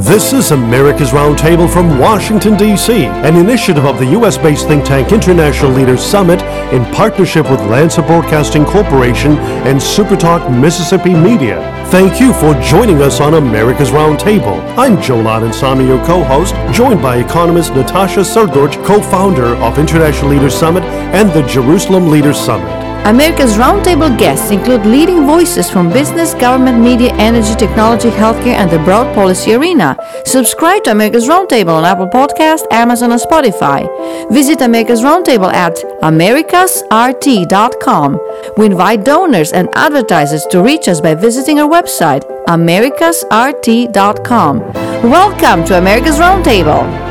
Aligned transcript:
This 0.00 0.32
is 0.32 0.50
America's 0.50 1.10
Roundtable 1.10 1.70
from 1.70 1.98
Washington, 1.98 2.56
D.C., 2.56 3.04
an 3.04 3.36
initiative 3.36 3.84
of 3.84 3.98
the 3.98 4.06
U.S. 4.12 4.38
based 4.38 4.66
think 4.66 4.82
tank 4.82 5.12
International 5.12 5.70
Leaders 5.70 6.02
Summit 6.02 6.40
in 6.72 6.86
partnership 6.94 7.50
with 7.50 7.60
Lanser 7.66 8.00
Broadcasting 8.00 8.64
Corporation 8.64 9.32
and 9.68 9.78
Supertalk 9.78 10.50
Mississippi 10.58 11.12
Media. 11.12 11.60
Thank 11.90 12.18
you 12.18 12.32
for 12.32 12.54
joining 12.62 13.02
us 13.02 13.20
on 13.20 13.34
America's 13.34 13.90
Roundtable. 13.90 14.58
I'm 14.78 15.02
Joel 15.02 15.24
Samy, 15.50 15.86
your 15.86 16.02
co 16.06 16.24
host, 16.24 16.54
joined 16.74 17.02
by 17.02 17.18
economist 17.18 17.74
Natasha 17.74 18.20
Srdoc, 18.20 18.82
co 18.86 19.02
founder 19.02 19.54
of 19.56 19.78
International 19.78 20.30
Leaders 20.30 20.54
Summit 20.54 20.82
and 21.12 21.28
the 21.28 21.46
Jerusalem 21.46 22.08
Leaders 22.08 22.40
Summit. 22.40 22.89
America's 23.04 23.56
roundtable 23.56 24.16
guests 24.18 24.50
include 24.50 24.84
leading 24.84 25.24
voices 25.26 25.70
from 25.70 25.88
business, 25.90 26.34
government, 26.34 26.78
media, 26.78 27.10
energy, 27.14 27.54
technology, 27.54 28.10
healthcare, 28.10 28.54
and 28.54 28.70
the 28.70 28.78
broad 28.80 29.14
policy 29.14 29.54
arena. 29.54 29.96
Subscribe 30.26 30.84
to 30.84 30.90
America's 30.90 31.26
Roundtable 31.26 31.72
on 31.74 31.86
Apple 31.86 32.08
Podcast, 32.08 32.66
Amazon, 32.70 33.12
and 33.12 33.20
Spotify. 33.20 33.88
Visit 34.30 34.60
America's 34.60 35.00
Roundtable 35.00 35.50
at 35.50 35.76
americasrt.com. 36.02 38.18
We 38.58 38.66
invite 38.66 39.04
donors 39.04 39.52
and 39.52 39.70
advertisers 39.74 40.44
to 40.46 40.62
reach 40.62 40.86
us 40.86 41.00
by 41.00 41.14
visiting 41.14 41.58
our 41.58 41.68
website, 41.68 42.22
americasrt.com. 42.48 44.60
Welcome 45.02 45.64
to 45.64 45.78
America's 45.78 46.18
Roundtable. 46.18 47.09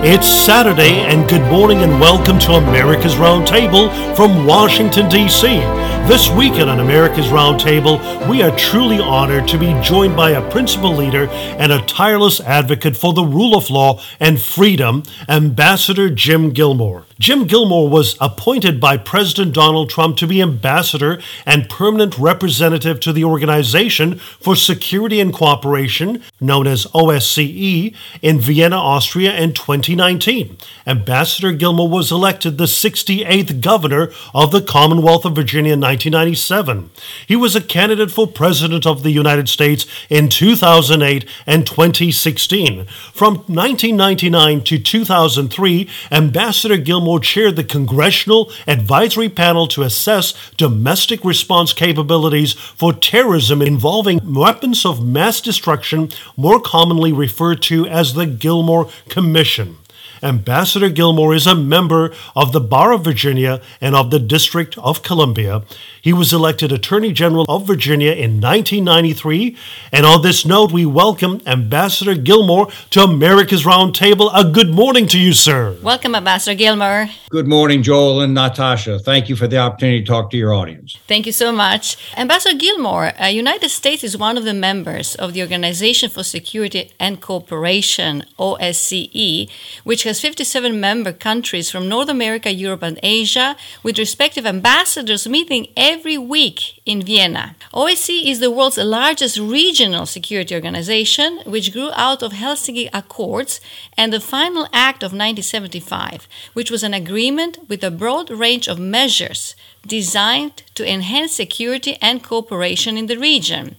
It's 0.00 0.28
Saturday, 0.28 1.00
and 1.00 1.28
good 1.28 1.42
morning 1.50 1.78
and 1.78 2.00
welcome 2.00 2.38
to 2.38 2.52
America's 2.52 3.16
Roundtable 3.16 3.90
from 4.14 4.46
Washington, 4.46 5.08
D.C. 5.08 5.58
This 6.06 6.30
weekend 6.30 6.70
on 6.70 6.78
America's 6.78 7.26
Roundtable, 7.26 7.98
we 8.30 8.40
are 8.40 8.56
truly 8.56 9.00
honored 9.00 9.48
to 9.48 9.58
be 9.58 9.78
joined 9.82 10.16
by 10.16 10.30
a 10.30 10.50
principal 10.50 10.94
leader 10.94 11.26
and 11.26 11.72
a 11.72 11.82
tireless 11.82 12.40
advocate 12.40 12.96
for 12.96 13.12
the 13.12 13.24
rule 13.24 13.56
of 13.56 13.70
law 13.70 14.00
and 14.20 14.40
freedom, 14.40 15.02
Ambassador 15.28 16.08
Jim 16.08 16.52
Gilmore. 16.52 17.04
Jim 17.18 17.48
Gilmore 17.48 17.88
was 17.88 18.16
appointed 18.20 18.80
by 18.80 18.96
President 18.96 19.52
Donald 19.52 19.90
Trump 19.90 20.16
to 20.18 20.26
be 20.26 20.40
ambassador 20.40 21.20
and 21.44 21.68
permanent 21.68 22.16
representative 22.16 23.00
to 23.00 23.12
the 23.12 23.24
Organization 23.24 24.18
for 24.18 24.54
Security 24.54 25.18
and 25.20 25.34
Cooperation, 25.34 26.22
known 26.40 26.68
as 26.68 26.86
OSCE, 26.94 27.94
in 28.22 28.38
Vienna, 28.38 28.76
Austria 28.76 29.36
in 29.36 29.52
2019. 29.88 30.58
Ambassador 30.86 31.50
Gilmore 31.52 31.88
was 31.88 32.12
elected 32.12 32.58
the 32.58 32.64
68th 32.64 33.62
governor 33.62 34.10
of 34.34 34.52
the 34.52 34.60
Commonwealth 34.60 35.24
of 35.24 35.34
Virginia 35.34 35.72
in 35.72 35.80
1997. 35.80 36.90
He 37.26 37.34
was 37.34 37.56
a 37.56 37.62
candidate 37.62 38.10
for 38.10 38.26
President 38.26 38.86
of 38.86 39.02
the 39.02 39.10
United 39.10 39.48
States 39.48 39.86
in 40.10 40.28
2008 40.28 41.24
and 41.46 41.66
2016. 41.66 42.84
From 43.14 43.36
1999 43.46 44.62
to 44.64 44.78
2003, 44.78 45.88
Ambassador 46.10 46.76
Gilmore 46.76 47.20
chaired 47.20 47.56
the 47.56 47.64
Congressional 47.64 48.52
Advisory 48.66 49.30
Panel 49.30 49.66
to 49.68 49.82
assess 49.82 50.34
domestic 50.58 51.24
response 51.24 51.72
capabilities 51.72 52.52
for 52.52 52.92
terrorism 52.92 53.62
involving 53.62 54.34
weapons 54.34 54.84
of 54.84 55.02
mass 55.02 55.40
destruction, 55.40 56.10
more 56.36 56.60
commonly 56.60 57.10
referred 57.10 57.62
to 57.62 57.86
as 57.86 58.12
the 58.12 58.26
Gilmore 58.26 58.90
Commission. 59.08 59.77
Ambassador 60.22 60.88
Gilmore 60.88 61.34
is 61.34 61.46
a 61.46 61.54
member 61.54 62.12
of 62.34 62.52
the 62.52 62.60
Bar 62.60 62.92
of 62.92 63.04
Virginia 63.04 63.60
and 63.80 63.94
of 63.94 64.10
the 64.10 64.18
District 64.18 64.76
of 64.78 65.02
Columbia. 65.02 65.62
He 66.02 66.12
was 66.12 66.32
elected 66.32 66.72
Attorney 66.72 67.12
General 67.12 67.44
of 67.48 67.66
Virginia 67.66 68.12
in 68.12 68.40
1993. 68.40 69.56
And 69.92 70.06
on 70.06 70.22
this 70.22 70.44
note, 70.44 70.72
we 70.72 70.86
welcome 70.86 71.40
Ambassador 71.46 72.14
Gilmore 72.14 72.68
to 72.90 73.02
America's 73.02 73.64
Roundtable. 73.64 74.30
A 74.34 74.44
good 74.44 74.70
morning 74.70 75.06
to 75.08 75.18
you, 75.18 75.32
sir. 75.32 75.76
Welcome, 75.82 76.14
Ambassador 76.14 76.56
Gilmore. 76.56 77.08
Good 77.30 77.46
morning, 77.46 77.82
Joel 77.82 78.22
and 78.22 78.34
Natasha. 78.34 78.98
Thank 78.98 79.28
you 79.28 79.36
for 79.36 79.46
the 79.46 79.58
opportunity 79.58 80.00
to 80.00 80.06
talk 80.06 80.30
to 80.30 80.36
your 80.36 80.54
audience. 80.54 80.96
Thank 81.06 81.26
you 81.26 81.32
so 81.32 81.52
much. 81.52 81.96
Ambassador 82.16 82.56
Gilmore, 82.56 83.12
uh, 83.20 83.26
United 83.26 83.68
States 83.68 84.02
is 84.02 84.16
one 84.16 84.36
of 84.36 84.44
the 84.44 84.54
members 84.54 85.14
of 85.14 85.32
the 85.34 85.42
Organization 85.42 86.08
for 86.10 86.22
Security 86.22 86.90
and 86.98 87.20
Cooperation, 87.20 88.24
OSCE, 88.38 89.50
which 89.84 90.04
has 90.08 90.20
57 90.20 90.80
member 90.80 91.12
countries 91.12 91.70
from 91.70 91.88
North 91.88 92.08
America, 92.08 92.52
Europe, 92.52 92.82
and 92.82 92.98
Asia, 93.02 93.56
with 93.82 93.98
respective 93.98 94.46
ambassadors 94.46 95.28
meeting 95.28 95.68
every 95.76 96.18
week 96.18 96.80
in 96.84 97.02
Vienna. 97.02 97.54
OSCE 97.72 98.26
is 98.26 98.40
the 98.40 98.50
world's 98.50 98.78
largest 98.78 99.38
regional 99.38 100.06
security 100.06 100.54
organization, 100.54 101.40
which 101.44 101.72
grew 101.72 101.90
out 101.92 102.22
of 102.22 102.32
Helsinki 102.32 102.88
Accords 102.92 103.60
and 103.96 104.12
the 104.12 104.20
final 104.20 104.66
act 104.72 105.02
of 105.02 105.12
1975, 105.12 106.26
which 106.54 106.70
was 106.70 106.82
an 106.82 106.94
agreement 106.94 107.58
with 107.68 107.84
a 107.84 107.90
broad 107.90 108.30
range 108.30 108.66
of 108.66 108.78
measures 108.78 109.54
designed 109.86 110.62
to 110.74 110.90
enhance 110.90 111.32
security 111.32 111.96
and 112.00 112.22
cooperation 112.22 112.96
in 112.96 113.06
the 113.06 113.18
region. 113.18 113.76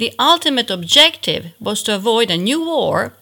The 0.00 0.14
ultimate 0.18 0.70
objective 0.70 1.52
was 1.60 1.82
to 1.82 1.94
avoid 1.94 2.30
a 2.30 2.36
new 2.36 2.64
war 2.64 3.14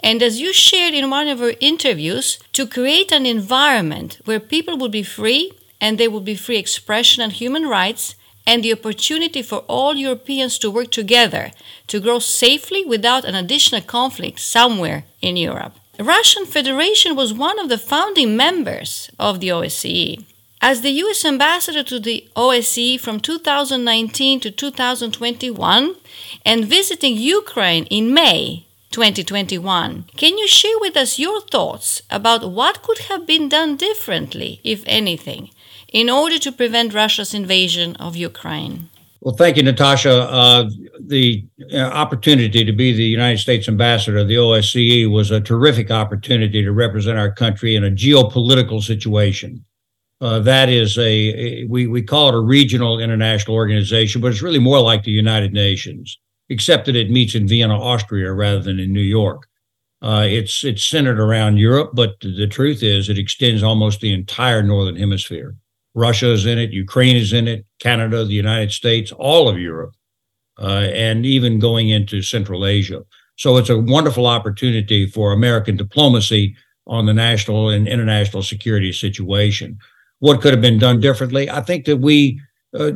and 0.00 0.22
as 0.22 0.40
you 0.40 0.52
shared 0.52 0.94
in 0.94 1.10
one 1.10 1.28
of 1.28 1.40
our 1.40 1.54
interviews, 1.60 2.38
to 2.52 2.66
create 2.66 3.12
an 3.12 3.26
environment 3.26 4.20
where 4.24 4.40
people 4.40 4.76
would 4.78 4.92
be 4.92 5.02
free 5.02 5.52
and 5.80 5.98
there 5.98 6.10
would 6.10 6.24
be 6.24 6.36
free 6.36 6.58
expression 6.58 7.22
and 7.22 7.32
human 7.32 7.66
rights 7.66 8.14
and 8.46 8.62
the 8.62 8.72
opportunity 8.72 9.42
for 9.42 9.58
all 9.66 9.94
Europeans 9.94 10.58
to 10.58 10.70
work 10.70 10.90
together 10.90 11.50
to 11.88 12.00
grow 12.00 12.18
safely 12.18 12.84
without 12.84 13.24
an 13.24 13.34
additional 13.34 13.80
conflict 13.80 14.38
somewhere 14.38 15.04
in 15.20 15.36
Europe. 15.36 15.74
The 15.96 16.04
Russian 16.04 16.46
Federation 16.46 17.16
was 17.16 17.32
one 17.32 17.58
of 17.58 17.68
the 17.68 17.78
founding 17.78 18.36
members 18.36 19.10
of 19.18 19.40
the 19.40 19.48
OSCE. 19.48 20.24
As 20.60 20.80
the 20.80 20.90
US 20.90 21.24
ambassador 21.24 21.82
to 21.84 21.98
the 21.98 22.28
OSCE 22.36 23.00
from 23.00 23.20
2019 23.20 24.40
to 24.40 24.50
2021 24.50 25.96
and 26.44 26.64
visiting 26.64 27.16
Ukraine 27.16 27.84
in 27.86 28.12
May 28.12 28.65
2021. 28.96 30.06
Can 30.16 30.38
you 30.38 30.48
share 30.48 30.78
with 30.80 30.96
us 30.96 31.18
your 31.18 31.42
thoughts 31.42 32.00
about 32.08 32.50
what 32.50 32.80
could 32.80 33.00
have 33.10 33.26
been 33.26 33.46
done 33.46 33.76
differently, 33.76 34.58
if 34.64 34.82
anything, 34.86 35.50
in 35.92 36.08
order 36.08 36.38
to 36.38 36.50
prevent 36.50 36.94
Russia's 36.94 37.34
invasion 37.34 37.94
of 37.96 38.16
Ukraine? 38.16 38.88
Well, 39.20 39.34
thank 39.36 39.58
you, 39.58 39.64
Natasha. 39.64 40.22
Uh, 40.22 40.70
the 40.98 41.44
uh, 41.74 41.76
opportunity 41.76 42.64
to 42.64 42.72
be 42.72 42.94
the 42.94 43.04
United 43.04 43.36
States 43.36 43.68
ambassador 43.68 44.16
of 44.16 44.28
the 44.28 44.36
OSCE 44.36 45.10
was 45.10 45.30
a 45.30 45.42
terrific 45.42 45.90
opportunity 45.90 46.62
to 46.62 46.72
represent 46.72 47.18
our 47.18 47.30
country 47.30 47.76
in 47.76 47.84
a 47.84 47.90
geopolitical 47.90 48.82
situation. 48.82 49.62
Uh, 50.22 50.38
that 50.38 50.70
is 50.70 50.96
a, 50.96 51.02
a, 51.02 51.66
we, 51.68 51.86
we 51.86 52.00
call 52.00 52.30
it 52.30 52.34
a 52.34 52.40
regional 52.40 52.98
international 52.98 53.56
organization, 53.56 54.22
but 54.22 54.28
it's 54.32 54.40
really 54.40 54.58
more 54.58 54.80
like 54.80 55.02
the 55.02 55.10
United 55.10 55.52
Nations 55.52 56.18
except 56.48 56.86
that 56.86 56.96
it 56.96 57.10
meets 57.10 57.34
in 57.34 57.48
Vienna, 57.48 57.78
Austria, 57.80 58.32
rather 58.32 58.60
than 58.60 58.78
in 58.78 58.92
New 58.92 59.00
York. 59.00 59.48
Uh, 60.02 60.26
it's 60.28 60.64
it's 60.64 60.86
centered 60.86 61.18
around 61.18 61.56
Europe, 61.56 61.90
but 61.94 62.20
the 62.20 62.46
truth 62.46 62.82
is 62.82 63.08
it 63.08 63.18
extends 63.18 63.62
almost 63.62 64.00
the 64.00 64.12
entire 64.12 64.62
northern 64.62 64.96
hemisphere. 64.96 65.56
Russia 65.94 66.30
is 66.30 66.44
in 66.44 66.58
it, 66.58 66.70
Ukraine 66.70 67.16
is 67.16 67.32
in 67.32 67.48
it, 67.48 67.64
Canada, 67.80 68.24
the 68.24 68.34
United 68.34 68.70
States, 68.70 69.10
all 69.12 69.48
of 69.48 69.58
Europe, 69.58 69.94
uh, 70.60 70.88
and 70.92 71.24
even 71.24 71.58
going 71.58 71.88
into 71.88 72.20
Central 72.20 72.66
Asia. 72.66 73.02
So 73.36 73.56
it's 73.56 73.70
a 73.70 73.78
wonderful 73.78 74.26
opportunity 74.26 75.06
for 75.06 75.32
American 75.32 75.76
diplomacy 75.76 76.54
on 76.86 77.06
the 77.06 77.14
national 77.14 77.70
and 77.70 77.88
international 77.88 78.42
security 78.42 78.92
situation. 78.92 79.78
What 80.20 80.40
could 80.40 80.52
have 80.52 80.62
been 80.62 80.78
done 80.78 81.00
differently? 81.00 81.50
I 81.50 81.62
think 81.62 81.86
that 81.86 81.98
we 81.98 82.40
uh, 82.74 82.92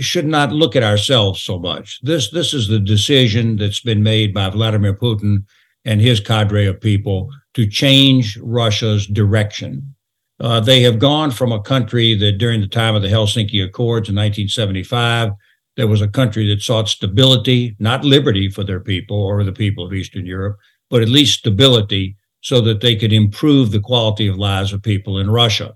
should 0.00 0.26
not 0.26 0.52
look 0.52 0.76
at 0.76 0.82
ourselves 0.82 1.40
so 1.42 1.58
much. 1.58 2.00
This 2.02 2.30
this 2.30 2.52
is 2.52 2.68
the 2.68 2.78
decision 2.78 3.56
that's 3.56 3.80
been 3.80 4.02
made 4.02 4.34
by 4.34 4.50
Vladimir 4.50 4.94
Putin 4.94 5.44
and 5.84 6.00
his 6.00 6.20
cadre 6.20 6.66
of 6.66 6.80
people 6.80 7.30
to 7.54 7.66
change 7.66 8.36
Russia's 8.38 9.06
direction. 9.06 9.94
Uh, 10.40 10.60
they 10.60 10.82
have 10.82 10.98
gone 10.98 11.30
from 11.30 11.52
a 11.52 11.62
country 11.62 12.14
that 12.14 12.38
during 12.38 12.60
the 12.60 12.66
time 12.66 12.94
of 12.94 13.02
the 13.02 13.08
Helsinki 13.08 13.64
Accords 13.64 14.08
in 14.08 14.16
1975, 14.16 15.30
there 15.76 15.86
was 15.86 16.02
a 16.02 16.08
country 16.08 16.48
that 16.48 16.62
sought 16.62 16.88
stability, 16.88 17.76
not 17.78 18.04
liberty 18.04 18.50
for 18.50 18.64
their 18.64 18.80
people 18.80 19.16
or 19.16 19.44
the 19.44 19.52
people 19.52 19.86
of 19.86 19.92
Eastern 19.92 20.26
Europe, 20.26 20.58
but 20.90 21.02
at 21.02 21.08
least 21.08 21.38
stability 21.38 22.16
so 22.42 22.60
that 22.60 22.80
they 22.80 22.96
could 22.96 23.12
improve 23.12 23.70
the 23.70 23.80
quality 23.80 24.26
of 24.26 24.36
lives 24.36 24.72
of 24.72 24.82
people 24.82 25.18
in 25.18 25.30
Russia. 25.30 25.74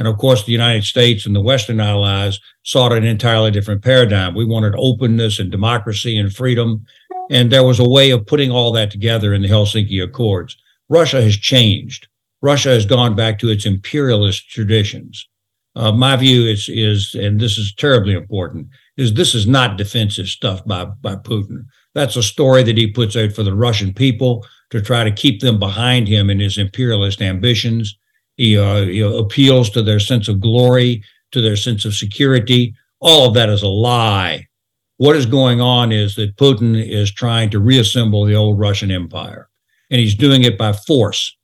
And 0.00 0.08
of 0.08 0.16
course, 0.16 0.44
the 0.44 0.52
United 0.52 0.84
States 0.84 1.26
and 1.26 1.36
the 1.36 1.42
Western 1.42 1.78
allies 1.78 2.40
sought 2.62 2.94
an 2.94 3.04
entirely 3.04 3.50
different 3.50 3.84
paradigm. 3.84 4.34
We 4.34 4.46
wanted 4.46 4.74
openness 4.78 5.38
and 5.38 5.50
democracy 5.50 6.16
and 6.16 6.34
freedom. 6.34 6.86
And 7.30 7.52
there 7.52 7.64
was 7.64 7.78
a 7.78 7.88
way 7.88 8.10
of 8.10 8.24
putting 8.24 8.50
all 8.50 8.72
that 8.72 8.90
together 8.90 9.34
in 9.34 9.42
the 9.42 9.48
Helsinki 9.48 10.02
Accords. 10.02 10.56
Russia 10.88 11.20
has 11.20 11.36
changed. 11.36 12.08
Russia 12.40 12.70
has 12.70 12.86
gone 12.86 13.14
back 13.14 13.38
to 13.40 13.50
its 13.50 13.66
imperialist 13.66 14.48
traditions. 14.48 15.28
Uh, 15.76 15.92
my 15.92 16.16
view 16.16 16.46
is, 16.46 16.70
is, 16.70 17.14
and 17.14 17.38
this 17.38 17.58
is 17.58 17.74
terribly 17.74 18.14
important, 18.14 18.68
is 18.96 19.12
this 19.12 19.34
is 19.34 19.46
not 19.46 19.76
defensive 19.76 20.28
stuff 20.28 20.64
by, 20.64 20.86
by 20.86 21.14
Putin. 21.14 21.66
That's 21.94 22.16
a 22.16 22.22
story 22.22 22.62
that 22.62 22.78
he 22.78 22.86
puts 22.86 23.16
out 23.16 23.32
for 23.32 23.42
the 23.42 23.54
Russian 23.54 23.92
people 23.92 24.46
to 24.70 24.80
try 24.80 25.04
to 25.04 25.12
keep 25.12 25.42
them 25.42 25.58
behind 25.58 26.08
him 26.08 26.30
in 26.30 26.40
his 26.40 26.56
imperialist 26.56 27.20
ambitions. 27.20 27.98
He, 28.40 28.56
uh, 28.56 29.10
appeals 29.18 29.68
to 29.70 29.82
their 29.82 30.00
sense 30.00 30.26
of 30.26 30.40
glory, 30.40 31.02
to 31.32 31.42
their 31.42 31.56
sense 31.56 31.84
of 31.84 31.94
security. 31.94 32.74
All 32.98 33.28
of 33.28 33.34
that 33.34 33.50
is 33.50 33.62
a 33.62 33.68
lie. 33.68 34.48
What 34.96 35.14
is 35.14 35.26
going 35.26 35.60
on 35.60 35.92
is 35.92 36.14
that 36.14 36.36
Putin 36.36 36.74
is 36.74 37.12
trying 37.12 37.50
to 37.50 37.60
reassemble 37.60 38.24
the 38.24 38.34
old 38.34 38.58
Russian 38.58 38.90
Empire, 38.90 39.50
and 39.90 40.00
he's 40.00 40.14
doing 40.14 40.42
it 40.42 40.56
by 40.56 40.72
force. 40.72 41.36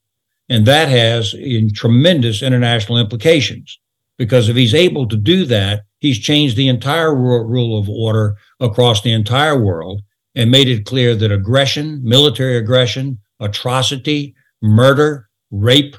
And 0.48 0.64
that 0.64 0.88
has 0.88 1.34
in 1.34 1.74
tremendous 1.74 2.42
international 2.42 2.96
implications 2.96 3.78
because 4.16 4.48
if 4.48 4.56
he's 4.56 4.74
able 4.74 5.06
to 5.08 5.18
do 5.18 5.44
that, 5.44 5.82
he's 5.98 6.18
changed 6.18 6.56
the 6.56 6.68
entire 6.68 7.14
rule 7.14 7.78
of 7.78 7.90
order 7.90 8.36
across 8.58 9.02
the 9.02 9.12
entire 9.12 9.62
world 9.62 10.00
and 10.34 10.50
made 10.50 10.68
it 10.68 10.86
clear 10.86 11.14
that 11.14 11.30
aggression, 11.30 12.00
military 12.02 12.56
aggression, 12.56 13.18
atrocity, 13.38 14.34
murder, 14.62 15.28
rape, 15.50 15.94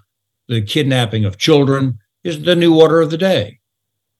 the 0.47 0.61
kidnapping 0.61 1.25
of 1.25 1.37
children 1.37 1.99
is 2.23 2.43
the 2.43 2.55
new 2.55 2.79
order 2.79 3.01
of 3.01 3.11
the 3.11 3.17
day. 3.17 3.59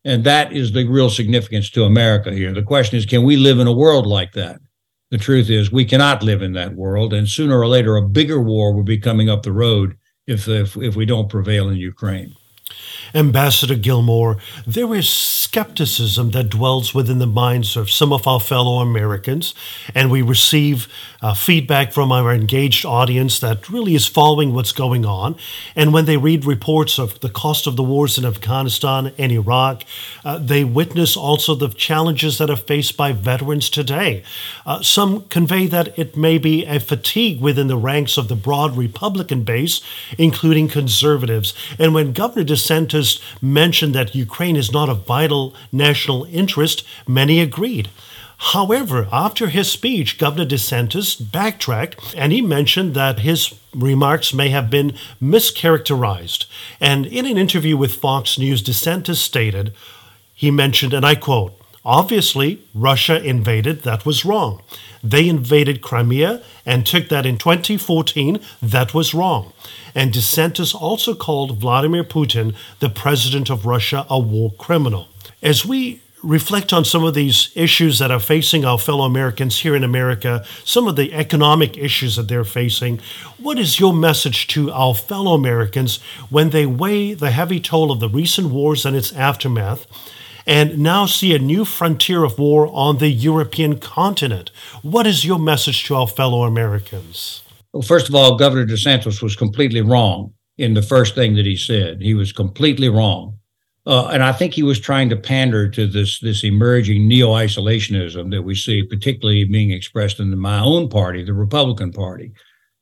And 0.05 0.23
that 0.23 0.53
is 0.53 0.71
the 0.71 0.85
real 0.85 1.09
significance 1.09 1.69
to 1.71 1.83
America 1.83 2.31
here. 2.31 2.53
The 2.53 2.63
question 2.63 2.97
is 2.97 3.05
can 3.05 3.23
we 3.23 3.35
live 3.35 3.59
in 3.59 3.67
a 3.67 3.73
world 3.73 4.05
like 4.05 4.33
that? 4.33 4.59
The 5.09 5.17
truth 5.17 5.49
is, 5.49 5.71
we 5.71 5.85
cannot 5.85 6.23
live 6.23 6.41
in 6.41 6.53
that 6.53 6.75
world. 6.75 7.13
And 7.13 7.29
sooner 7.29 7.57
or 7.57 7.67
later, 7.67 7.95
a 7.95 8.01
bigger 8.07 8.41
war 8.41 8.73
will 8.73 8.83
be 8.83 8.97
coming 8.97 9.29
up 9.29 9.43
the 9.43 9.53
road 9.53 9.97
if, 10.25 10.47
if, 10.49 10.75
if 10.75 10.95
we 10.95 11.05
don't 11.05 11.29
prevail 11.29 11.69
in 11.69 11.77
Ukraine. 11.77 12.33
Ambassador 13.13 13.75
Gilmore, 13.75 14.37
there 14.65 14.93
is 14.93 15.09
skepticism 15.09 16.31
that 16.31 16.49
dwells 16.49 16.93
within 16.93 17.19
the 17.19 17.27
minds 17.27 17.77
of 17.77 17.89
some 17.89 18.11
of 18.11 18.27
our 18.27 18.39
fellow 18.39 18.79
Americans, 18.79 19.53
and 19.95 20.11
we 20.11 20.21
receive 20.21 20.87
uh, 21.21 21.33
feedback 21.33 21.91
from 21.91 22.11
our 22.11 22.33
engaged 22.33 22.85
audience 22.85 23.39
that 23.39 23.69
really 23.69 23.95
is 23.95 24.05
following 24.05 24.53
what's 24.53 24.71
going 24.71 25.05
on. 25.05 25.35
And 25.75 25.93
when 25.93 26.05
they 26.05 26.17
read 26.17 26.45
reports 26.45 26.99
of 26.99 27.19
the 27.21 27.29
cost 27.29 27.65
of 27.67 27.75
the 27.75 27.83
wars 27.83 28.17
in 28.17 28.25
Afghanistan 28.25 29.13
and 29.17 29.31
Iraq, 29.31 29.83
uh, 30.23 30.37
they 30.37 30.63
witness 30.63 31.17
also 31.17 31.55
the 31.55 31.69
challenges 31.69 32.37
that 32.37 32.49
are 32.49 32.55
faced 32.55 32.97
by 32.97 33.13
veterans 33.13 33.69
today. 33.69 34.23
Uh, 34.65 34.81
some 34.81 35.21
convey 35.29 35.65
that 35.67 35.97
it 35.97 36.15
may 36.15 36.37
be 36.37 36.65
a 36.65 36.79
fatigue 36.79 37.41
within 37.41 37.67
the 37.67 37.77
ranks 37.77 38.17
of 38.17 38.27
the 38.27 38.35
broad 38.35 38.77
Republican 38.77 39.43
base, 39.43 39.81
including 40.17 40.67
conservatives. 40.67 41.53
And 41.79 41.93
when 41.93 42.13
Governor 42.13 42.45
DeSantis 42.45 42.96
mentioned 43.41 43.95
that 43.95 44.15
Ukraine 44.15 44.55
is 44.55 44.71
not 44.71 44.89
of 44.89 45.05
vital 45.05 45.53
national 45.71 46.25
interest, 46.25 46.83
many 47.07 47.39
agreed. 47.39 47.89
However, 48.37 49.07
after 49.11 49.47
his 49.47 49.71
speech, 49.71 50.19
Governor 50.19 50.45
DeSantis 50.45 51.15
backtracked 51.31 52.13
and 52.15 52.31
he 52.31 52.41
mentioned 52.41 52.93
that 52.93 53.19
his 53.19 53.55
remarks 53.73 54.33
may 54.33 54.49
have 54.49 54.69
been 54.69 54.93
mischaracterized. 55.21 56.45
And 56.79 57.05
in 57.07 57.25
an 57.25 57.37
interview 57.37 57.75
with 57.75 57.95
Fox 57.95 58.37
News, 58.37 58.61
DeSantis 58.61 59.17
stated, 59.17 59.73
he 60.35 60.51
mentioned, 60.51 60.93
and 60.93 61.05
I 61.05 61.15
quote, 61.15 61.59
Obviously, 61.83 62.61
Russia 62.75 63.23
invaded, 63.23 63.83
that 63.83 64.05
was 64.05 64.25
wrong. 64.25 64.61
They 65.03 65.27
invaded 65.27 65.81
Crimea 65.81 66.41
and 66.65 66.85
took 66.85 67.09
that 67.09 67.25
in 67.25 67.37
2014, 67.37 68.39
that 68.61 68.93
was 68.93 69.13
wrong. 69.13 69.53
And 69.95 70.13
DeSantis 70.13 70.75
also 70.75 71.15
called 71.15 71.59
Vladimir 71.59 72.03
Putin, 72.03 72.55
the 72.79 72.89
president 72.89 73.49
of 73.49 73.65
Russia, 73.65 74.05
a 74.09 74.19
war 74.19 74.51
criminal. 74.57 75.07
As 75.41 75.65
we 75.65 76.01
reflect 76.23 76.73
on 76.73 76.83
some 76.83 77.03
of 77.03 77.13
these 77.13 77.51
issues 77.55 77.99
that 77.99 78.11
are 78.11 78.19
facing 78.19 78.65
our 78.65 78.79
fellow 78.79 79.05
Americans 79.05 79.59
here 79.61 79.75
in 79.75 79.83
America, 79.83 80.43
some 80.63 80.87
of 80.87 80.95
the 80.95 81.13
economic 81.13 81.77
issues 81.77 82.15
that 82.15 82.27
they're 82.27 82.43
facing. 82.43 82.99
What 83.37 83.59
is 83.59 83.79
your 83.79 83.93
message 83.93 84.47
to 84.47 84.71
our 84.71 84.95
fellow 84.95 85.33
Americans 85.33 86.01
when 86.29 86.49
they 86.49 86.65
weigh 86.65 87.13
the 87.13 87.31
heavy 87.31 87.59
toll 87.59 87.91
of 87.91 87.99
the 87.99 88.09
recent 88.09 88.49
wars 88.49 88.85
and 88.85 88.95
its 88.95 89.13
aftermath? 89.13 89.85
And 90.47 90.79
now 90.79 91.05
see 91.05 91.35
a 91.35 91.39
new 91.39 91.65
frontier 91.65 92.23
of 92.23 92.39
war 92.39 92.69
on 92.71 92.99
the 92.99 93.09
European 93.09 93.79
continent. 93.79 94.49
What 94.81 95.05
is 95.05 95.25
your 95.25 95.37
message 95.37 95.83
to 95.85 95.95
our 95.95 96.07
fellow 96.07 96.43
Americans? 96.43 97.43
Well, 97.73 97.81
first 97.83 98.07
of 98.07 98.15
all, 98.15 98.37
Governor 98.37 98.65
DeSantis 98.65 99.21
was 99.21 99.35
completely 99.35 99.81
wrong 99.81 100.33
in 100.57 100.73
the 100.73 100.81
first 100.81 101.15
thing 101.15 101.35
that 101.35 101.45
he 101.45 101.57
said. 101.57 102.01
He 102.01 102.13
was 102.13 102.31
completely 102.31 102.87
wrong. 102.87 103.37
Uh, 103.85 104.07
and 104.07 104.23
I 104.23 104.31
think 104.31 104.53
he 104.53 104.63
was 104.63 104.79
trying 104.79 105.09
to 105.09 105.15
pander 105.15 105.69
to 105.69 105.85
this 105.85 106.19
this 106.19 106.43
emerging 106.43 107.07
neo-isolationism 107.07 108.31
that 108.31 108.41
we 108.41 108.55
see, 108.55 108.83
particularly 108.83 109.43
being 109.43 109.71
expressed 109.71 110.19
in 110.19 110.37
my 110.39 110.59
own 110.59 110.89
party, 110.89 111.23
the 111.23 111.33
Republican 111.33 111.91
Party. 111.91 112.31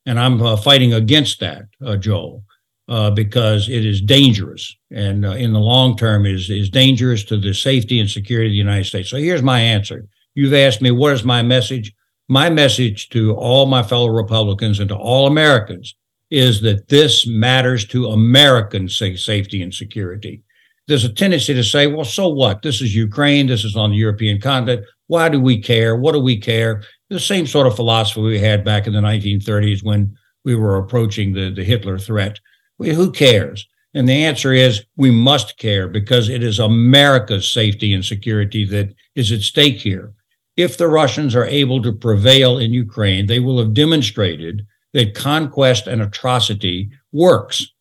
And 0.06 0.20
I'm 0.20 0.42
uh, 0.42 0.56
fighting 0.56 0.94
against 0.94 1.40
that, 1.40 1.64
uh, 1.84 1.98
Joel, 1.98 2.44
uh, 2.88 3.12
because 3.12 3.68
it 3.70 3.86
is 3.86 4.02
dangerous, 4.02 4.76
and 4.92 5.26
uh, 5.26 5.32
in 5.32 5.54
the 5.54 5.60
long 5.60 5.98
term 5.98 6.26
is 6.26 6.50
is 6.50 6.70
dangerous 6.70 7.24
to 7.26 7.38
the 7.38 7.54
safety 7.54 8.00
and 8.00 8.10
security 8.10 8.48
of 8.48 8.52
the 8.52 8.58
United 8.58 8.86
States. 8.86 9.10
So 9.10 9.18
here's 9.18 9.44
my 9.44 9.60
answer. 9.60 10.08
You've 10.34 10.54
asked 10.54 10.82
me 10.82 10.92
what 10.92 11.14
is 11.14 11.24
my 11.24 11.42
message 11.42 11.94
my 12.28 12.50
message 12.50 13.10
to 13.10 13.36
all 13.36 13.66
my 13.66 13.84
fellow 13.84 14.08
Republicans 14.08 14.80
and 14.80 14.90
to 14.90 14.96
all 14.96 15.28
Americans 15.28 15.96
is 16.32 16.62
that 16.62 16.88
this 16.88 17.28
matters 17.28 17.86
to 17.86 18.08
American 18.08 18.90
safety 18.90 19.62
and 19.62 19.74
security. 19.74 20.42
There's 20.88 21.04
a 21.04 21.14
tendency 21.14 21.54
to 21.54 21.64
say, 21.64 21.88
well, 21.88 22.06
so 22.06 22.28
what? 22.30 22.62
This 22.62 22.81
is 22.81 22.96
Ukraine. 22.96 23.48
This 23.48 23.64
is 23.64 23.76
on 23.76 23.92
the 23.92 23.98
European 23.98 24.42
continent. 24.42 24.86
Why 25.08 25.30
do 25.30 25.40
we 25.40 25.62
care? 25.62 25.96
What 25.96 26.14
do 26.14 26.20
we 26.20 26.40
care? 26.40 26.84
The 27.10 27.20
same 27.20 27.46
sort 27.46 27.68
of 27.68 27.76
philosophy 27.76 28.22
we 28.22 28.40
had 28.40 28.66
back 28.66 28.88
in 28.88 28.94
the 28.94 29.02
1930s 29.02 29.84
when 29.84 30.16
we 30.44 30.56
were 30.56 30.78
approaching 30.78 31.34
the, 31.34 31.52
the 31.52 31.64
Hitler 31.64 31.98
threat. 31.98 32.40
We, 32.77 32.94
who 32.94 33.12
cares? 33.12 33.68
And 33.94 34.10
the 34.10 34.25
answer 34.25 34.51
is 34.51 34.86
we 34.98 35.12
must 35.12 35.57
care 35.57 35.88
because 35.88 36.27
it 36.27 36.44
is 36.44 36.60
America's 36.60 37.50
safety 37.50 37.94
and 37.94 38.04
security 38.04 38.66
that 38.66 38.94
is 39.16 39.31
at 39.31 39.42
stake 39.42 39.77
here 39.77 40.13
if 40.57 40.77
the 40.77 40.88
Russians 40.88 41.36
are 41.36 41.45
able 41.45 41.81
to 41.81 41.92
prevail 41.92 42.57
in 42.57 42.74
Ukraine, 42.74 43.25
they 43.25 43.39
will 43.39 43.60
have 43.60 43.74
demonstrated 43.74 44.66
that 44.94 45.16
conquest 45.16 45.88
and 45.88 46.01
atrocity 46.01 46.89
works. 47.12 47.74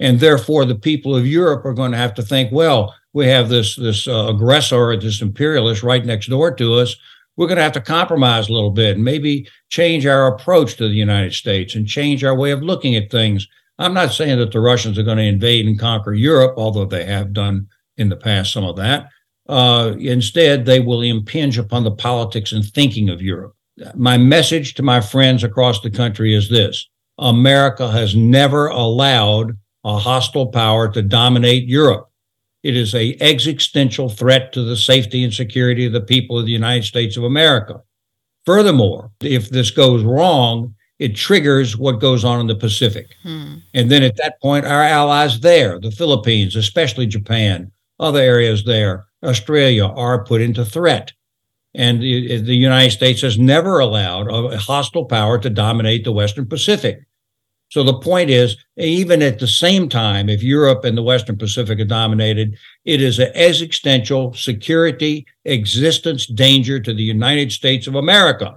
And 0.00 0.20
therefore, 0.20 0.64
the 0.64 0.74
people 0.74 1.14
of 1.14 1.26
Europe 1.26 1.64
are 1.64 1.74
going 1.74 1.92
to 1.92 1.98
have 1.98 2.14
to 2.14 2.22
think, 2.22 2.52
well, 2.52 2.94
we 3.12 3.26
have 3.26 3.48
this, 3.48 3.76
this 3.76 4.08
uh, 4.08 4.28
aggressor, 4.28 4.96
this 4.96 5.22
imperialist 5.22 5.82
right 5.82 6.04
next 6.04 6.28
door 6.28 6.54
to 6.54 6.74
us. 6.74 6.94
We're 7.36 7.46
going 7.46 7.56
to 7.56 7.62
have 7.62 7.72
to 7.72 7.80
compromise 7.80 8.48
a 8.48 8.52
little 8.52 8.70
bit 8.70 8.96
and 8.96 9.04
maybe 9.04 9.48
change 9.68 10.06
our 10.06 10.26
approach 10.26 10.76
to 10.76 10.88
the 10.88 10.94
United 10.94 11.34
States 11.34 11.74
and 11.74 11.86
change 11.86 12.24
our 12.24 12.34
way 12.34 12.50
of 12.50 12.62
looking 12.62 12.94
at 12.94 13.10
things. 13.10 13.46
I'm 13.78 13.94
not 13.94 14.12
saying 14.12 14.38
that 14.38 14.52
the 14.52 14.60
Russians 14.60 14.98
are 14.98 15.02
going 15.02 15.18
to 15.18 15.22
invade 15.24 15.66
and 15.66 15.78
conquer 15.78 16.14
Europe, 16.14 16.54
although 16.56 16.86
they 16.86 17.04
have 17.04 17.32
done 17.32 17.68
in 17.96 18.08
the 18.08 18.16
past 18.16 18.52
some 18.52 18.64
of 18.64 18.76
that. 18.76 19.08
Uh, 19.48 19.94
instead, 19.98 20.64
they 20.64 20.80
will 20.80 21.02
impinge 21.02 21.58
upon 21.58 21.84
the 21.84 21.90
politics 21.90 22.52
and 22.52 22.64
thinking 22.64 23.08
of 23.08 23.22
Europe. 23.22 23.54
My 23.94 24.16
message 24.16 24.74
to 24.74 24.82
my 24.82 25.00
friends 25.00 25.44
across 25.44 25.80
the 25.80 25.90
country 25.90 26.34
is 26.34 26.48
this 26.48 26.88
America 27.18 27.90
has 27.90 28.16
never 28.16 28.68
allowed 28.68 29.56
a 29.84 29.98
hostile 29.98 30.48
power 30.48 30.88
to 30.92 31.02
dominate 31.02 31.68
Europe. 31.68 32.10
It 32.62 32.76
is 32.76 32.94
a 32.94 33.16
existential 33.20 34.08
threat 34.08 34.52
to 34.54 34.62
the 34.62 34.76
safety 34.76 35.22
and 35.22 35.32
security 35.32 35.86
of 35.86 35.92
the 35.92 36.00
people 36.00 36.38
of 36.38 36.46
the 36.46 36.52
United 36.52 36.84
States 36.84 37.16
of 37.16 37.22
America. 37.22 37.82
Furthermore, 38.44 39.12
if 39.20 39.50
this 39.50 39.70
goes 39.70 40.02
wrong, 40.02 40.74
it 40.98 41.14
triggers 41.14 41.76
what 41.76 42.00
goes 42.00 42.24
on 42.24 42.40
in 42.40 42.46
the 42.46 42.54
Pacific. 42.54 43.14
Hmm. 43.22 43.56
And 43.74 43.90
then 43.90 44.02
at 44.02 44.16
that 44.16 44.40
point, 44.40 44.64
our 44.64 44.82
allies 44.82 45.40
there, 45.40 45.78
the 45.78 45.90
Philippines, 45.90 46.56
especially 46.56 47.06
Japan, 47.06 47.70
other 47.98 48.20
areas 48.20 48.64
there, 48.64 49.06
Australia 49.22 49.86
are 49.86 50.24
put 50.24 50.40
into 50.40 50.64
threat. 50.64 51.12
And 51.74 52.00
the, 52.00 52.40
the 52.40 52.56
United 52.56 52.92
States 52.92 53.20
has 53.20 53.38
never 53.38 53.78
allowed 53.78 54.28
a 54.30 54.56
hostile 54.56 55.04
power 55.04 55.38
to 55.38 55.50
dominate 55.50 56.04
the 56.04 56.12
Western 56.12 56.46
Pacific. 56.46 57.00
So 57.68 57.82
the 57.82 57.98
point 57.98 58.30
is, 58.30 58.56
even 58.76 59.22
at 59.22 59.40
the 59.40 59.48
same 59.48 59.88
time, 59.88 60.28
if 60.28 60.42
Europe 60.42 60.84
and 60.84 60.96
the 60.96 61.02
Western 61.02 61.36
Pacific 61.36 61.80
are 61.80 61.84
dominated, 61.84 62.56
it 62.84 63.02
is 63.02 63.18
an 63.18 63.32
existential 63.34 64.32
security 64.34 65.26
existence 65.44 66.26
danger 66.26 66.78
to 66.80 66.94
the 66.94 67.02
United 67.02 67.52
States 67.52 67.86
of 67.86 67.96
America. 67.96 68.56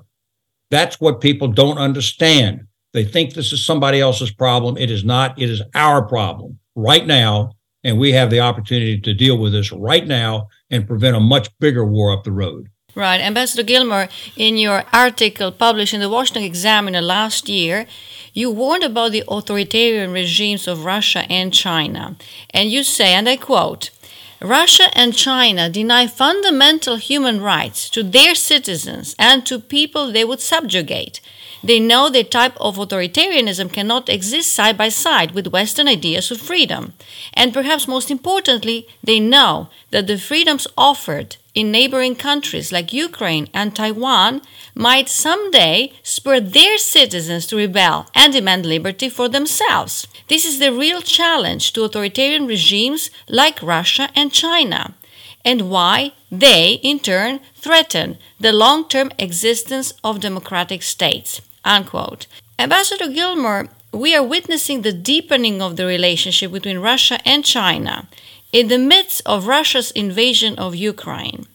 That's 0.72 1.00
what 1.00 1.22
people 1.22 1.48
don't 1.48 1.78
understand. 1.78 2.68
They 2.94 3.04
think 3.04 3.34
this 3.34 3.54
is 3.54 3.66
somebody 3.66 4.00
else's 4.00 4.32
problem. 4.32 4.78
It 4.78 4.92
is 4.92 5.04
not. 5.04 5.40
It 5.40 5.50
is 5.50 5.62
our 5.74 6.02
problem 6.02 6.60
right 6.76 7.06
now 7.06 7.56
and 7.84 7.98
we 7.98 8.12
have 8.12 8.30
the 8.30 8.42
opportunity 8.42 9.00
to 9.00 9.14
deal 9.14 9.38
with 9.38 9.54
this 9.54 9.72
right 9.72 10.06
now 10.06 10.50
and 10.70 10.88
prevent 10.88 11.16
a 11.16 11.20
much 11.20 11.48
bigger 11.60 11.86
war 11.86 12.12
up 12.12 12.24
the 12.24 12.32
road. 12.32 12.70
Right. 12.96 13.22
Ambassador 13.22 13.64
Gilmore, 13.64 14.10
in 14.36 14.58
your 14.58 14.84
article 14.92 15.52
published 15.52 15.94
in 15.94 16.02
the 16.02 16.10
Washington 16.10 16.44
Examiner 16.44 17.02
last 17.02 17.48
year, 17.48 17.86
you 18.34 18.52
warned 18.52 18.84
about 18.84 19.12
the 19.12 19.24
authoritarian 19.28 20.12
regimes 20.12 20.68
of 20.68 20.86
Russia 20.86 21.26
and 21.30 21.54
China. 21.54 22.18
And 22.50 22.70
you 22.70 22.84
say, 22.84 23.14
and 23.14 23.30
I 23.30 23.38
quote, 23.38 23.92
Russia 24.42 24.90
and 24.94 25.14
China 25.14 25.70
deny 25.70 26.08
fundamental 26.08 26.96
human 26.96 27.42
rights 27.42 27.90
to 27.90 28.02
their 28.02 28.34
citizens 28.34 29.14
and 29.20 29.46
to 29.46 29.60
people 29.60 30.12
they 30.12 30.24
would 30.24 30.40
subjugate. 30.40 31.20
They 31.62 31.80
know 31.80 32.10
their 32.10 32.24
type 32.24 32.56
of 32.58 32.78
authoritarianism 32.78 33.74
cannot 33.74 34.08
exist 34.08 34.54
side 34.54 34.78
by 34.78 34.88
side 34.90 35.32
with 35.32 35.48
Western 35.48 35.90
ideas 35.90 36.32
of 36.32 36.40
freedom. 36.40 36.94
And 37.34 37.54
perhaps 37.54 37.86
most 37.86 38.10
importantly, 38.10 38.88
they 39.04 39.20
know 39.20 39.70
that 39.92 40.08
the 40.08 40.18
freedoms 40.18 40.68
offered 40.78 41.36
in 41.60 41.72
neighboring 41.72 42.16
countries 42.16 42.72
like 42.72 42.94
Ukraine 42.94 43.46
and 43.54 43.76
Taiwan 43.76 44.42
might 44.74 45.10
someday 45.10 45.92
spur 46.04 46.40
their 46.40 46.78
citizens 46.78 47.46
to 47.48 47.58
rebel 47.58 48.08
and 48.16 48.32
demand 48.32 48.66
liberty 48.66 49.10
for 49.10 49.28
themselves. 49.28 50.08
This 50.30 50.46
is 50.46 50.60
the 50.60 50.72
real 50.72 51.02
challenge 51.02 51.74
to 51.74 51.84
authoritarian 51.84 52.48
regimes 52.48 53.12
like 53.28 53.62
Russia 53.62 54.08
and 54.16 54.32
China, 54.32 54.96
and 55.44 55.70
why 55.70 56.14
they, 56.32 56.80
in 56.90 56.98
turn, 57.00 57.42
threaten 57.56 58.18
the 58.40 58.54
long 58.54 58.88
term 58.88 59.12
existence 59.20 59.88
of 60.02 60.22
democratic 60.22 60.82
states. 60.82 61.42
Unquote. 61.66 62.26
Ambassador 62.58 63.10
Gilmore, 63.10 63.68
we 63.92 64.16
are 64.16 64.24
witnessing 64.36 64.82
the 64.82 64.94
deepening 64.94 65.62
of 65.62 65.76
the 65.76 65.86
relationship 65.86 66.54
between 66.54 66.80
Russia 66.80 67.20
and 67.26 67.44
China 67.44 68.08
in 68.52 68.68
the 68.68 68.78
midst 68.78 69.22
of 69.26 69.48
Russia's 69.48 69.92
invasion 69.92 70.58
of 70.58 70.76
Ukraine. 70.76 71.48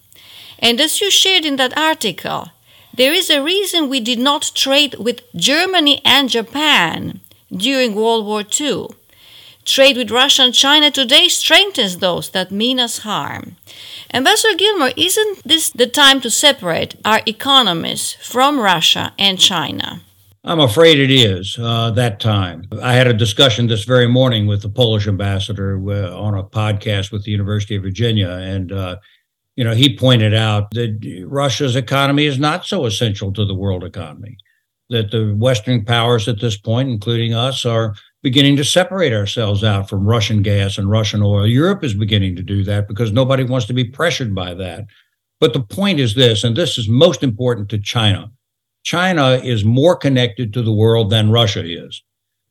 And 0.58 0.80
as 0.80 1.00
you 1.00 1.10
shared 1.10 1.44
in 1.44 1.56
that 1.56 1.76
article, 1.76 2.50
there 2.92 3.12
is 3.12 3.28
a 3.28 3.42
reason 3.42 3.88
we 3.88 4.00
did 4.00 4.18
not 4.18 4.52
trade 4.54 4.94
with 4.98 5.22
Germany 5.34 6.00
and 6.04 6.28
Japan 6.28 7.20
during 7.50 7.94
World 7.94 8.24
War 8.24 8.44
II. 8.60 8.88
Trade 9.64 9.96
with 9.96 10.10
Russia 10.10 10.42
and 10.42 10.54
China 10.54 10.90
today 10.90 11.28
strengthens 11.28 11.98
those 11.98 12.30
that 12.30 12.50
mean 12.50 12.78
us 12.78 12.98
harm. 12.98 13.56
Ambassador 14.12 14.56
Gilmore, 14.56 14.92
isn't 14.96 15.42
this 15.44 15.70
the 15.70 15.86
time 15.86 16.20
to 16.20 16.30
separate 16.30 16.94
our 17.04 17.22
economies 17.26 18.12
from 18.20 18.60
Russia 18.60 19.12
and 19.18 19.38
China? 19.38 20.02
I'm 20.46 20.60
afraid 20.60 21.00
it 21.00 21.10
is 21.10 21.56
uh, 21.58 21.90
that 21.92 22.20
time. 22.20 22.68
I 22.82 22.92
had 22.92 23.06
a 23.06 23.14
discussion 23.14 23.66
this 23.66 23.84
very 23.84 24.06
morning 24.06 24.46
with 24.46 24.60
the 24.60 24.68
Polish 24.68 25.08
ambassador 25.08 25.80
uh, 25.90 26.14
on 26.14 26.34
a 26.34 26.44
podcast 26.44 27.10
with 27.10 27.24
the 27.24 27.30
University 27.30 27.76
of 27.76 27.82
Virginia, 27.82 28.28
and 28.28 28.70
uh, 28.70 28.96
you 29.56 29.64
know 29.64 29.72
he 29.72 29.96
pointed 29.96 30.34
out 30.34 30.70
that 30.72 31.24
Russia's 31.26 31.76
economy 31.76 32.26
is 32.26 32.38
not 32.38 32.66
so 32.66 32.84
essential 32.84 33.32
to 33.32 33.46
the 33.46 33.54
world 33.54 33.84
economy. 33.84 34.36
That 34.90 35.10
the 35.10 35.34
Western 35.34 35.82
powers 35.82 36.28
at 36.28 36.42
this 36.42 36.58
point, 36.58 36.90
including 36.90 37.32
us, 37.32 37.64
are 37.64 37.94
beginning 38.22 38.56
to 38.56 38.64
separate 38.64 39.14
ourselves 39.14 39.64
out 39.64 39.88
from 39.88 40.06
Russian 40.06 40.42
gas 40.42 40.76
and 40.76 40.90
Russian 40.90 41.22
oil. 41.22 41.46
Europe 41.46 41.82
is 41.82 41.94
beginning 41.94 42.36
to 42.36 42.42
do 42.42 42.62
that 42.64 42.86
because 42.86 43.12
nobody 43.12 43.44
wants 43.44 43.66
to 43.68 43.72
be 43.72 43.84
pressured 43.84 44.34
by 44.34 44.52
that. 44.52 44.84
But 45.40 45.54
the 45.54 45.62
point 45.62 46.00
is 46.00 46.14
this, 46.14 46.44
and 46.44 46.54
this 46.54 46.76
is 46.76 46.86
most 46.86 47.22
important 47.22 47.70
to 47.70 47.78
China 47.78 48.30
China 48.84 49.40
is 49.42 49.64
more 49.64 49.96
connected 49.96 50.52
to 50.52 50.62
the 50.62 50.72
world 50.72 51.10
than 51.10 51.30
Russia 51.30 51.64
is. 51.64 52.02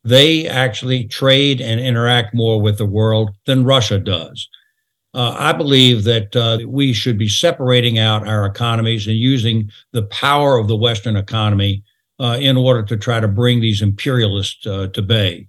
They 0.03 0.47
actually 0.47 1.05
trade 1.05 1.61
and 1.61 1.79
interact 1.79 2.33
more 2.33 2.59
with 2.61 2.77
the 2.77 2.85
world 2.85 3.29
than 3.45 3.63
Russia 3.63 3.99
does. 3.99 4.49
Uh, 5.13 5.35
I 5.37 5.53
believe 5.53 6.03
that 6.05 6.35
uh, 6.35 6.59
we 6.67 6.91
should 6.91 7.17
be 7.19 7.29
separating 7.29 7.99
out 7.99 8.27
our 8.27 8.45
economies 8.45 9.07
and 9.07 9.15
using 9.15 9.69
the 9.91 10.03
power 10.03 10.57
of 10.57 10.67
the 10.67 10.75
Western 10.75 11.15
economy 11.15 11.83
uh, 12.19 12.37
in 12.41 12.57
order 12.57 12.83
to 12.83 12.97
try 12.97 13.19
to 13.19 13.27
bring 13.27 13.61
these 13.61 13.81
imperialists 13.81 14.65
uh, 14.65 14.87
to 14.87 15.01
bay. 15.01 15.47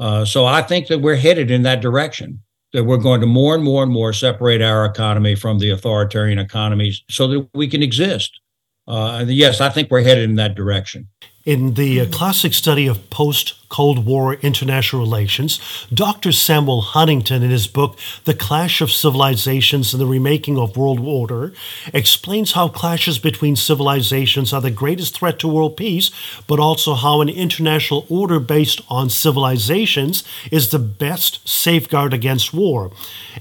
Uh, 0.00 0.24
so 0.24 0.44
I 0.44 0.62
think 0.62 0.88
that 0.88 1.00
we're 1.00 1.14
headed 1.14 1.50
in 1.50 1.62
that 1.62 1.80
direction, 1.80 2.40
that 2.72 2.84
we're 2.84 2.96
going 2.96 3.20
to 3.20 3.26
more 3.26 3.54
and 3.54 3.62
more 3.62 3.84
and 3.84 3.92
more 3.92 4.12
separate 4.12 4.60
our 4.60 4.84
economy 4.84 5.36
from 5.36 5.60
the 5.60 5.70
authoritarian 5.70 6.40
economies 6.40 7.02
so 7.08 7.28
that 7.28 7.48
we 7.54 7.68
can 7.68 7.82
exist. 7.84 8.40
Uh, 8.86 9.24
yes, 9.26 9.60
I 9.60 9.70
think 9.70 9.90
we're 9.90 10.02
headed 10.02 10.28
in 10.28 10.36
that 10.36 10.54
direction. 10.54 11.08
In 11.44 11.74
the 11.74 12.02
uh, 12.02 12.06
classic 12.10 12.54
study 12.54 12.86
of 12.86 13.10
post 13.10 13.63
Cold 13.74 14.06
War 14.06 14.34
international 14.34 15.02
relations, 15.02 15.58
Dr. 15.92 16.30
Samuel 16.30 16.80
Huntington, 16.80 17.42
in 17.42 17.50
his 17.50 17.66
book 17.66 17.98
The 18.22 18.32
Clash 18.32 18.80
of 18.80 18.92
Civilizations 18.92 19.92
and 19.92 20.00
the 20.00 20.06
Remaking 20.06 20.56
of 20.56 20.76
World 20.76 21.00
Order, 21.00 21.52
explains 21.92 22.52
how 22.52 22.68
clashes 22.68 23.18
between 23.18 23.56
civilizations 23.56 24.52
are 24.52 24.60
the 24.60 24.70
greatest 24.70 25.18
threat 25.18 25.40
to 25.40 25.48
world 25.48 25.76
peace, 25.76 26.12
but 26.46 26.60
also 26.60 26.94
how 26.94 27.20
an 27.20 27.28
international 27.28 28.06
order 28.08 28.38
based 28.38 28.80
on 28.88 29.10
civilizations 29.10 30.22
is 30.52 30.68
the 30.68 30.78
best 30.78 31.40
safeguard 31.48 32.14
against 32.14 32.54
war. 32.54 32.92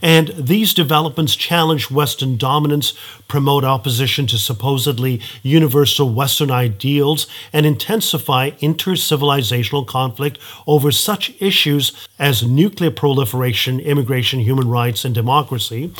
And 0.01 0.29
these 0.29 0.73
developments 0.73 1.35
challenge 1.35 1.91
Western 1.91 2.37
dominance, 2.37 2.95
promote 3.27 3.63
opposition 3.63 4.25
to 4.27 4.39
supposedly 4.39 5.21
universal 5.43 6.09
Western 6.09 6.49
ideals, 6.49 7.27
and 7.53 7.67
intensify 7.67 8.49
intercivilizational 8.61 9.85
conflict 9.85 10.22
conflict 10.23 10.39
over 10.67 10.91
such 10.91 11.33
issues 11.41 11.91
as 12.19 12.43
nuclear 12.43 12.91
proliferation, 12.91 13.79
immigration, 13.79 14.39
human 14.39 14.67
rights, 14.67 15.05
and 15.05 15.15
democracy. 15.15 15.91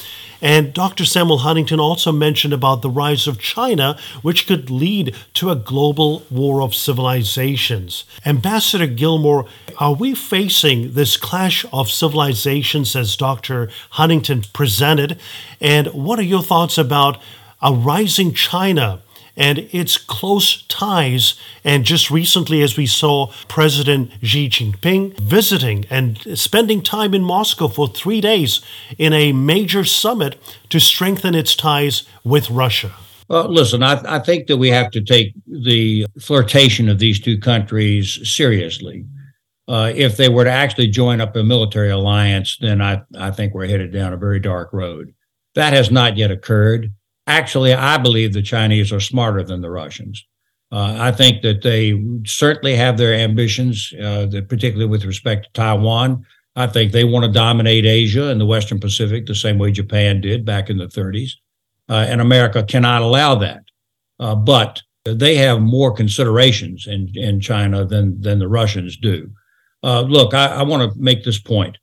And 0.42 0.74
Dr. 0.74 1.06
Samuel 1.06 1.40
Huntington 1.40 1.80
also 1.80 2.12
mentioned 2.12 2.54
about 2.54 2.82
the 2.82 2.90
rise 2.90 3.28
of 3.28 3.40
China, 3.40 3.98
which 4.22 4.46
could 4.46 4.70
lead 4.70 5.16
to 5.36 5.50
a 5.50 5.56
global 5.56 6.24
war 6.30 6.62
of 6.62 6.76
civilizations. 6.76 8.04
Ambassador 8.26 8.88
Gilmore, 8.88 9.46
are 9.80 9.94
we 9.94 10.16
facing 10.16 10.94
this 10.94 11.18
clash 11.18 11.66
of 11.72 11.90
civilizations 11.90 12.96
as 12.96 13.16
Dr. 13.16 13.70
Huntington 13.92 14.44
presented? 14.54 15.18
And 15.62 15.88
what 15.88 16.20
are 16.20 16.24
your 16.24 16.44
thoughts 16.44 16.78
about 16.78 17.22
a 17.62 17.74
rising 17.74 18.34
China? 18.34 19.00
And 19.36 19.60
its 19.72 19.98
close 19.98 20.64
ties. 20.68 21.36
And 21.64 21.86
just 21.86 22.12
recently, 22.12 22.62
as 22.62 22.78
we 22.78 22.86
saw 22.86 23.32
President 23.48 24.12
Xi 24.22 24.50
Jinping 24.50 25.20
visiting 25.20 25.86
and 25.90 26.20
spending 26.38 26.82
time 26.82 27.14
in 27.14 27.24
Moscow 27.24 27.68
for 27.68 27.88
three 27.88 28.22
days 28.22 28.62
in 28.98 29.14
a 29.14 29.34
major 29.34 29.84
summit 29.84 30.38
to 30.70 30.80
strengthen 30.80 31.36
its 31.36 31.56
ties 31.56 32.04
with 32.24 32.50
Russia. 32.50 32.92
Well, 33.30 33.50
listen, 33.50 33.84
I, 33.84 34.02
I 34.06 34.20
think 34.20 34.48
that 34.48 34.58
we 34.58 34.70
have 34.70 34.92
to 34.92 35.02
take 35.02 35.34
the 35.48 36.06
flirtation 36.20 36.90
of 36.90 37.00
these 37.00 37.20
two 37.20 37.40
countries 37.40 38.20
seriously. 38.30 39.06
Uh, 39.68 39.94
if 39.96 40.18
they 40.18 40.28
were 40.28 40.44
to 40.44 40.52
actually 40.52 40.88
join 40.88 41.22
up 41.22 41.36
a 41.36 41.44
military 41.44 41.90
alliance, 41.90 42.58
then 42.60 42.82
I, 42.82 43.02
I 43.18 43.32
think 43.32 43.54
we're 43.54 43.68
headed 43.68 43.94
down 43.94 44.12
a 44.12 44.18
very 44.18 44.40
dark 44.40 44.74
road. 44.74 45.14
That 45.56 45.72
has 45.74 45.90
not 45.90 46.18
yet 46.18 46.32
occurred 46.32 46.92
actually, 47.28 47.74
I 47.74 47.98
believe 47.98 48.34
the 48.34 48.42
Chinese 48.42 48.92
are 48.92 49.00
smarter 49.00 49.44
than 49.44 49.62
the 49.62 49.70
Russians. 49.70 50.26
Uh, 50.72 50.98
I 51.00 51.12
think 51.12 51.44
that 51.44 51.62
they 51.62 52.02
certainly 52.26 52.76
have 52.76 52.98
their 52.98 53.14
ambitions, 53.14 53.94
uh, 54.02 54.28
particularly 54.50 54.90
with 54.90 55.06
respect 55.06 55.46
to 55.46 55.52
Taiwan. 55.54 56.26
I 56.56 56.68
think 56.68 56.92
they 56.92 57.04
want 57.04 57.26
to 57.26 57.32
dominate 57.32 57.86
Asia 57.86 58.30
and 58.30 58.42
the 58.42 58.46
Western 58.46 58.80
Pacific 58.80 59.26
the 59.26 59.36
same 59.36 59.60
way 59.60 59.72
Japan 59.72 60.22
did 60.22 60.46
back 60.46 60.70
in 60.70 60.78
the 60.78 60.88
30s. 60.88 61.32
Uh, 61.90 62.06
and 62.08 62.22
America 62.22 62.64
cannot 62.64 63.02
allow 63.02 63.36
that. 63.36 63.64
Uh, 64.20 64.36
but 64.36 64.82
they 65.06 65.36
have 65.36 65.62
more 65.62 65.92
considerations 65.92 66.88
in, 66.88 67.12
in 67.16 67.40
China 67.40 67.86
than, 67.86 68.20
than 68.22 68.40
the 68.40 68.48
Russians 68.48 68.98
do. 68.98 69.30
Uh, 69.84 70.02
look, 70.02 70.34
I, 70.34 70.48
I 70.48 70.64
want 70.64 70.92
to 70.92 71.00
make 71.00 71.24
this 71.24 71.40
point. 71.40 71.78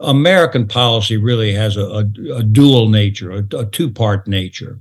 American 0.00 0.66
policy 0.66 1.16
really 1.16 1.52
has 1.52 1.76
a, 1.76 1.84
a, 1.84 2.36
a 2.36 2.42
dual 2.42 2.88
nature, 2.88 3.30
a, 3.32 3.56
a 3.56 3.66
two 3.66 3.90
part 3.90 4.26
nature. 4.26 4.78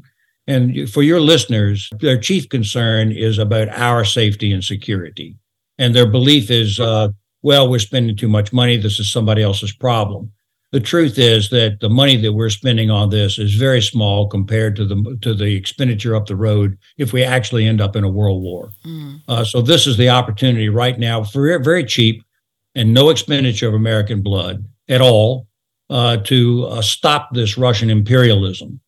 And 0.48 0.90
for 0.90 1.04
your 1.04 1.20
listeners, 1.20 1.90
their 2.00 2.18
chief 2.18 2.50
concern 2.50 3.12
is 3.12 3.38
about 3.38 3.70
our 3.70 4.04
safety 4.04 4.52
and 4.52 4.64
security. 4.64 5.36
And 5.78 5.96
their 5.96 6.08
belief 6.08 6.50
is, 6.50 6.80
uh, 6.80 7.10
well, 7.44 7.70
we're 7.70 7.80
spending 7.80 8.18
too 8.18 8.28
much 8.28 8.52
money. 8.52 8.76
This 8.78 9.00
is 9.00 9.12
somebody 9.12 9.44
else's 9.44 9.74
problem. 9.74 10.32
The 10.72 10.80
truth 10.80 11.18
is 11.18 11.50
that 11.50 11.80
the 11.82 11.90
money 11.90 12.16
that 12.18 12.34
we're 12.34 12.50
spending 12.50 12.92
on 12.92 13.10
this 13.10 13.40
is 13.40 13.56
very 13.56 13.82
small 13.82 14.28
compared 14.28 14.76
to 14.76 14.86
the 14.86 15.18
to 15.22 15.34
the 15.34 15.56
expenditure 15.56 16.16
up 16.16 16.28
the 16.28 16.36
road 16.36 16.78
if 16.98 17.12
we 17.12 17.24
actually 17.24 17.66
end 17.66 17.82
up 17.82 17.96
in 17.96 18.04
a 18.04 18.10
world 18.10 18.44
war. 18.44 18.70
Mm. 18.86 19.22
Uh, 19.28 19.44
so 19.44 19.62
this 19.62 19.88
is 19.88 19.98
the 19.98 20.10
opportunity 20.10 20.70
right 20.70 21.00
now 21.00 21.24
for 21.24 21.58
very 21.60 21.84
cheap 21.84 22.24
and 22.76 22.94
no 22.94 23.10
expenditure 23.10 23.68
of 23.68 23.74
American 23.74 24.22
blood 24.22 24.64
at 24.90 25.02
all 25.02 25.48
uh, 25.90 26.18
to 26.18 26.66
uh, 26.66 26.82
stop 26.82 27.30
this 27.34 27.58
Russian 27.58 27.90
imperialism. 27.90 28.80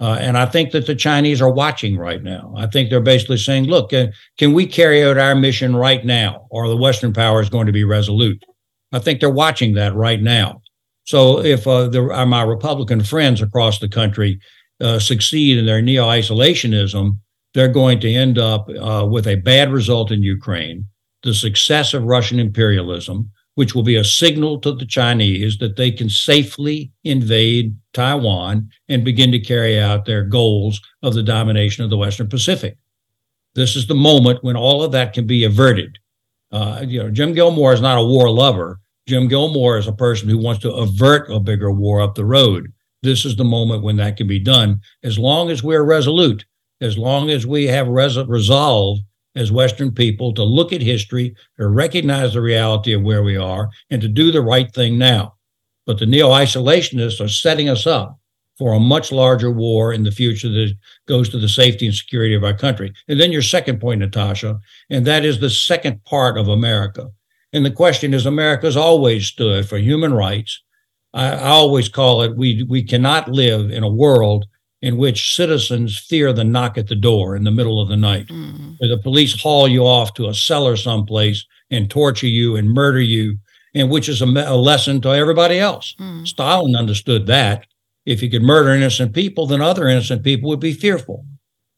Uh, 0.00 0.16
and 0.20 0.38
I 0.38 0.46
think 0.46 0.70
that 0.70 0.86
the 0.86 0.94
Chinese 0.94 1.42
are 1.42 1.50
watching 1.50 1.98
right 1.98 2.22
now. 2.22 2.54
I 2.56 2.68
think 2.68 2.88
they're 2.88 3.00
basically 3.00 3.36
saying, 3.36 3.64
look, 3.64 3.92
uh, 3.92 4.06
can 4.38 4.52
we 4.52 4.64
carry 4.64 5.04
out 5.04 5.18
our 5.18 5.34
mission 5.34 5.74
right 5.74 6.04
now, 6.04 6.46
or 6.50 6.68
the 6.68 6.76
Western 6.76 7.12
power 7.12 7.40
is 7.40 7.50
going 7.50 7.66
to 7.66 7.72
be 7.72 7.82
resolute? 7.82 8.44
I 8.92 9.00
think 9.00 9.18
they're 9.18 9.30
watching 9.30 9.74
that 9.74 9.94
right 9.94 10.22
now. 10.22 10.62
So 11.04 11.40
if 11.40 11.66
uh, 11.66 11.88
the, 11.88 12.04
uh, 12.04 12.26
my 12.26 12.42
Republican 12.42 13.02
friends 13.02 13.42
across 13.42 13.80
the 13.80 13.88
country 13.88 14.40
succeed 14.98 15.58
in 15.58 15.66
their 15.66 15.82
neo 15.82 16.06
isolationism, 16.06 17.18
they're 17.52 17.66
going 17.66 17.98
to 18.00 18.12
end 18.12 18.38
up 18.38 18.68
with 19.10 19.26
a 19.26 19.34
bad 19.34 19.72
result 19.72 20.12
in 20.12 20.22
Ukraine, 20.22 20.86
the 21.24 21.34
success 21.34 21.94
of 21.94 22.04
Russian 22.04 22.38
imperialism, 22.38 23.32
which 23.58 23.74
will 23.74 23.82
be 23.82 23.96
a 23.96 24.04
signal 24.04 24.60
to 24.60 24.70
the 24.70 24.86
Chinese 24.86 25.58
that 25.58 25.74
they 25.74 25.90
can 25.90 26.08
safely 26.08 26.92
invade 27.02 27.76
Taiwan 27.92 28.70
and 28.88 29.04
begin 29.04 29.32
to 29.32 29.40
carry 29.40 29.80
out 29.80 30.04
their 30.04 30.22
goals 30.22 30.80
of 31.02 31.12
the 31.12 31.24
domination 31.24 31.82
of 31.82 31.90
the 31.90 31.96
Western 31.96 32.28
Pacific. 32.28 32.78
This 33.56 33.74
is 33.74 33.88
the 33.88 33.96
moment 33.96 34.44
when 34.44 34.54
all 34.54 34.84
of 34.84 34.92
that 34.92 35.12
can 35.12 35.26
be 35.26 35.42
averted. 35.42 35.98
Uh, 36.52 36.84
you 36.86 37.02
know, 37.02 37.10
Jim 37.10 37.32
Gilmore 37.32 37.72
is 37.72 37.80
not 37.80 37.98
a 37.98 38.04
war 38.04 38.30
lover. 38.30 38.78
Jim 39.08 39.26
Gilmore 39.26 39.76
is 39.76 39.88
a 39.88 39.92
person 39.92 40.28
who 40.28 40.38
wants 40.38 40.62
to 40.62 40.70
avert 40.70 41.28
a 41.28 41.40
bigger 41.40 41.72
war 41.72 42.00
up 42.00 42.14
the 42.14 42.24
road. 42.24 42.72
This 43.02 43.24
is 43.24 43.34
the 43.34 43.44
moment 43.44 43.82
when 43.82 43.96
that 43.96 44.16
can 44.16 44.28
be 44.28 44.38
done, 44.38 44.80
as 45.02 45.18
long 45.18 45.50
as 45.50 45.64
we're 45.64 45.82
resolute, 45.82 46.44
as 46.80 46.96
long 46.96 47.28
as 47.28 47.44
we 47.44 47.66
have 47.66 47.88
res- 47.88 48.24
resolve 48.28 49.00
as 49.38 49.52
Western 49.52 49.92
people 49.92 50.34
to 50.34 50.42
look 50.42 50.72
at 50.72 50.82
history, 50.82 51.34
to 51.58 51.68
recognize 51.68 52.32
the 52.32 52.40
reality 52.40 52.92
of 52.92 53.02
where 53.02 53.22
we 53.22 53.36
are, 53.36 53.70
and 53.90 54.02
to 54.02 54.08
do 54.08 54.32
the 54.32 54.42
right 54.42 54.72
thing 54.74 54.98
now. 54.98 55.34
But 55.86 55.98
the 55.98 56.06
neo 56.06 56.28
isolationists 56.30 57.24
are 57.24 57.28
setting 57.28 57.68
us 57.68 57.86
up 57.86 58.18
for 58.58 58.74
a 58.74 58.80
much 58.80 59.12
larger 59.12 59.52
war 59.52 59.92
in 59.92 60.02
the 60.02 60.10
future 60.10 60.48
that 60.48 60.76
goes 61.06 61.28
to 61.28 61.38
the 61.38 61.48
safety 61.48 61.86
and 61.86 61.94
security 61.94 62.34
of 62.34 62.42
our 62.42 62.52
country. 62.52 62.92
And 63.06 63.20
then 63.20 63.30
your 63.30 63.42
second 63.42 63.80
point, 63.80 64.00
Natasha, 64.00 64.58
and 64.90 65.06
that 65.06 65.24
is 65.24 65.38
the 65.38 65.48
second 65.48 66.04
part 66.04 66.36
of 66.36 66.48
America. 66.48 67.08
And 67.52 67.64
the 67.64 67.70
question 67.70 68.12
is 68.12 68.26
America's 68.26 68.76
always 68.76 69.26
stood 69.26 69.68
for 69.68 69.78
human 69.78 70.12
rights. 70.12 70.60
I, 71.14 71.30
I 71.30 71.48
always 71.48 71.88
call 71.88 72.22
it 72.22 72.36
we 72.36 72.64
we 72.64 72.82
cannot 72.82 73.30
live 73.30 73.70
in 73.70 73.84
a 73.84 73.88
world 73.88 74.46
in 74.80 74.96
which 74.96 75.34
citizens 75.34 75.98
fear 75.98 76.32
the 76.32 76.44
knock 76.44 76.78
at 76.78 76.86
the 76.86 76.94
door 76.94 77.34
in 77.34 77.44
the 77.44 77.50
middle 77.50 77.80
of 77.80 77.88
the 77.88 77.96
night, 77.96 78.26
mm-hmm. 78.28 78.72
where 78.78 78.88
the 78.88 79.02
police 79.02 79.40
haul 79.40 79.66
you 79.66 79.82
off 79.82 80.14
to 80.14 80.28
a 80.28 80.34
cellar 80.34 80.76
someplace 80.76 81.44
and 81.70 81.90
torture 81.90 82.28
you 82.28 82.56
and 82.56 82.70
murder 82.70 83.00
you, 83.00 83.36
and 83.74 83.90
which 83.90 84.08
is 84.08 84.22
a, 84.22 84.26
a 84.26 84.56
lesson 84.56 85.00
to 85.00 85.08
everybody 85.10 85.58
else. 85.58 85.94
Mm-hmm. 85.98 86.24
Stalin 86.24 86.76
understood 86.76 87.26
that. 87.26 87.66
If 88.06 88.20
he 88.20 88.30
could 88.30 88.42
murder 88.42 88.70
innocent 88.70 89.12
people, 89.12 89.46
then 89.46 89.60
other 89.60 89.86
innocent 89.86 90.22
people 90.22 90.48
would 90.48 90.60
be 90.60 90.72
fearful. 90.72 91.26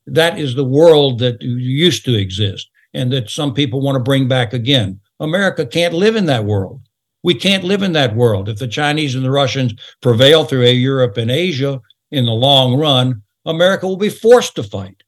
That 0.07 0.39
is 0.39 0.55
the 0.55 0.65
world 0.65 1.19
that 1.21 1.43
used 1.43 2.05
to 2.05 2.15
exist 2.15 2.71
and 2.95 3.13
that 3.13 3.31
some 3.31 3.55
people 3.55 3.81
want 3.81 3.97
to 3.97 4.03
bring 4.03 4.29
back 4.29 4.53
again. 4.53 5.01
America 5.19 5.67
can't 5.67 5.95
live 5.95 6.17
in 6.17 6.27
that 6.27 6.45
world. 6.45 6.83
We 7.23 7.35
can't 7.35 7.65
live 7.65 7.83
in 7.83 7.93
that 7.93 8.17
world. 8.17 8.49
If 8.49 8.59
the 8.59 8.69
Chinese 8.69 9.15
and 9.15 9.25
the 9.25 9.31
Russians 9.31 9.75
prevail 10.01 10.45
through 10.45 10.67
Europe 10.67 11.17
and 11.17 11.31
Asia, 11.31 11.81
in 12.11 12.27
the 12.27 12.33
long 12.33 12.79
run, 12.79 13.23
America 13.45 13.87
will 13.87 13.97
be 13.97 14.09
forced 14.09 14.55
to 14.57 14.63
fight. 14.63 15.03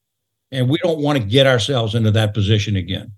And 0.50 0.68
we 0.68 0.78
don't 0.82 1.00
want 1.00 1.18
to 1.18 1.24
get 1.24 1.46
ourselves 1.46 1.94
into 1.94 2.10
that 2.10 2.34
position 2.34 2.76
again. 2.76 3.12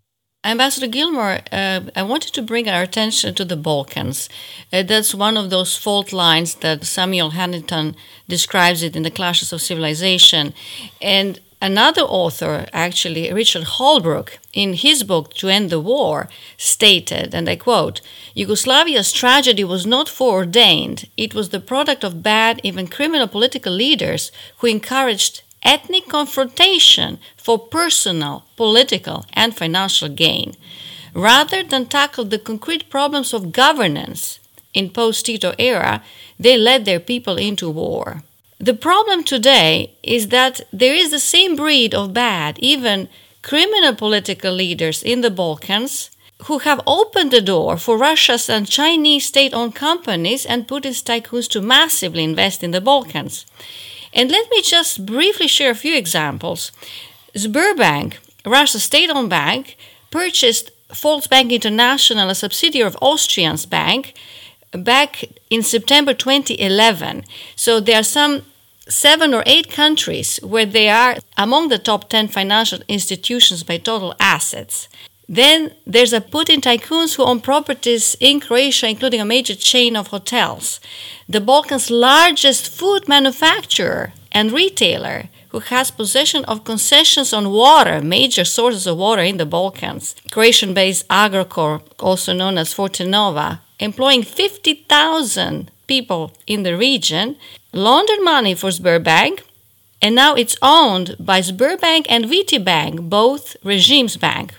Ambassador 0.44 0.86
Gilmore, 0.86 1.38
uh, 1.50 1.80
I 1.96 2.02
wanted 2.02 2.34
to 2.34 2.42
bring 2.42 2.68
our 2.68 2.82
attention 2.82 3.34
to 3.34 3.46
the 3.46 3.56
Balkans. 3.56 4.28
Uh, 4.70 4.82
that's 4.82 5.14
one 5.14 5.38
of 5.38 5.48
those 5.48 5.74
fault 5.74 6.12
lines 6.12 6.56
that 6.56 6.84
Samuel 6.84 7.30
Huntington 7.30 7.96
describes 8.28 8.82
it 8.82 8.94
in 8.94 9.04
The 9.04 9.10
Clashes 9.10 9.54
of 9.54 9.62
Civilization. 9.62 10.52
And 11.00 11.40
Another 11.64 12.02
author, 12.02 12.66
actually, 12.74 13.32
Richard 13.32 13.64
Holbrooke, 13.64 14.36
in 14.52 14.74
his 14.74 15.02
book 15.02 15.32
To 15.36 15.48
End 15.48 15.70
the 15.70 15.80
War, 15.80 16.28
stated, 16.58 17.34
and 17.34 17.48
I 17.48 17.56
quote, 17.56 18.02
Yugoslavia's 18.36 19.12
tragedy 19.12 19.64
was 19.64 19.86
not 19.86 20.10
foreordained. 20.10 21.08
It 21.16 21.34
was 21.34 21.48
the 21.48 21.60
product 21.60 22.04
of 22.04 22.22
bad, 22.22 22.60
even 22.62 22.86
criminal 22.86 23.28
political 23.28 23.72
leaders 23.72 24.30
who 24.58 24.66
encouraged 24.66 25.42
ethnic 25.62 26.06
confrontation 26.06 27.18
for 27.38 27.58
personal, 27.58 28.44
political, 28.56 29.24
and 29.32 29.56
financial 29.56 30.10
gain, 30.10 30.56
rather 31.14 31.62
than 31.62 31.86
tackle 31.86 32.26
the 32.26 32.38
concrete 32.38 32.90
problems 32.90 33.32
of 33.32 33.52
governance. 33.52 34.38
In 34.74 34.90
post 34.90 35.24
Tito 35.24 35.54
era, 35.58 36.02
they 36.38 36.58
led 36.58 36.84
their 36.84 37.00
people 37.00 37.38
into 37.38 37.70
war. 37.70 38.22
The 38.64 38.72
problem 38.72 39.24
today 39.24 39.90
is 40.02 40.28
that 40.28 40.62
there 40.72 40.94
is 40.94 41.10
the 41.10 41.18
same 41.18 41.54
breed 41.54 41.94
of 41.94 42.14
bad, 42.14 42.58
even 42.60 43.10
criminal 43.42 43.94
political 43.94 44.54
leaders 44.54 45.02
in 45.02 45.20
the 45.20 45.30
Balkans 45.30 46.10
who 46.46 46.60
have 46.60 46.80
opened 46.86 47.30
the 47.30 47.42
door 47.42 47.76
for 47.76 47.98
Russia's 47.98 48.48
and 48.48 48.66
Chinese 48.66 49.26
state 49.26 49.52
owned 49.52 49.74
companies 49.74 50.46
and 50.46 50.66
Putin's 50.66 51.02
tycoons 51.02 51.46
to 51.50 51.60
massively 51.60 52.24
invest 52.24 52.64
in 52.64 52.70
the 52.70 52.80
Balkans. 52.80 53.44
And 54.14 54.30
let 54.30 54.50
me 54.50 54.62
just 54.62 55.04
briefly 55.04 55.46
share 55.46 55.72
a 55.72 55.82
few 55.84 55.94
examples. 55.94 56.72
Sberbank, 57.36 58.14
Russia's 58.46 58.84
state 58.84 59.10
owned 59.10 59.28
bank, 59.28 59.76
purchased 60.10 60.70
Volksbank 60.88 61.50
International, 61.50 62.30
a 62.30 62.34
subsidiary 62.34 62.86
of 62.86 62.96
Austrian's 63.02 63.66
bank, 63.66 64.14
back 64.72 65.22
in 65.50 65.62
September 65.62 66.14
2011. 66.14 67.24
So 67.56 67.78
there 67.78 68.00
are 68.00 68.02
some 68.02 68.42
seven 68.88 69.34
or 69.34 69.42
eight 69.46 69.70
countries 69.70 70.38
where 70.42 70.66
they 70.66 70.88
are 70.88 71.16
among 71.36 71.68
the 71.68 71.78
top 71.78 72.08
10 72.08 72.28
financial 72.28 72.80
institutions 72.88 73.62
by 73.62 73.78
total 73.78 74.14
assets. 74.20 74.88
Then 75.28 75.72
there's 75.86 76.12
a 76.12 76.20
Putin 76.20 76.60
tycoons 76.60 77.14
who 77.14 77.24
own 77.24 77.40
properties 77.40 78.14
in 78.20 78.40
Croatia, 78.40 78.88
including 78.88 79.20
a 79.20 79.24
major 79.24 79.54
chain 79.54 79.96
of 79.96 80.08
hotels. 80.08 80.80
The 81.28 81.40
Balkans' 81.40 81.90
largest 81.90 82.68
food 82.68 83.08
manufacturer 83.08 84.12
and 84.32 84.52
retailer, 84.52 85.30
who 85.48 85.60
has 85.60 85.90
possession 85.90 86.44
of 86.44 86.64
concessions 86.64 87.32
on 87.32 87.50
water, 87.50 88.02
major 88.02 88.44
sources 88.44 88.86
of 88.86 88.98
water 88.98 89.22
in 89.22 89.38
the 89.38 89.46
Balkans. 89.46 90.14
Croatian 90.30 90.74
based 90.74 91.08
Agrokor, 91.08 91.80
also 92.00 92.32
known 92.34 92.58
as 92.58 92.74
Fortenova, 92.74 93.60
employing 93.78 94.22
50,000 94.22 95.70
people 95.86 96.32
in 96.46 96.62
the 96.62 96.76
region, 96.76 97.36
laundered 97.72 98.22
money 98.22 98.54
for 98.54 98.70
Sberbank, 98.70 99.40
and 100.00 100.14
now 100.14 100.34
it's 100.34 100.56
owned 100.60 101.16
by 101.18 101.40
Sberbank 101.40 102.06
and 102.08 102.26
VTB 102.26 102.64
bank, 102.64 103.00
both 103.02 103.56
regime's 103.64 104.16
bank, 104.16 104.54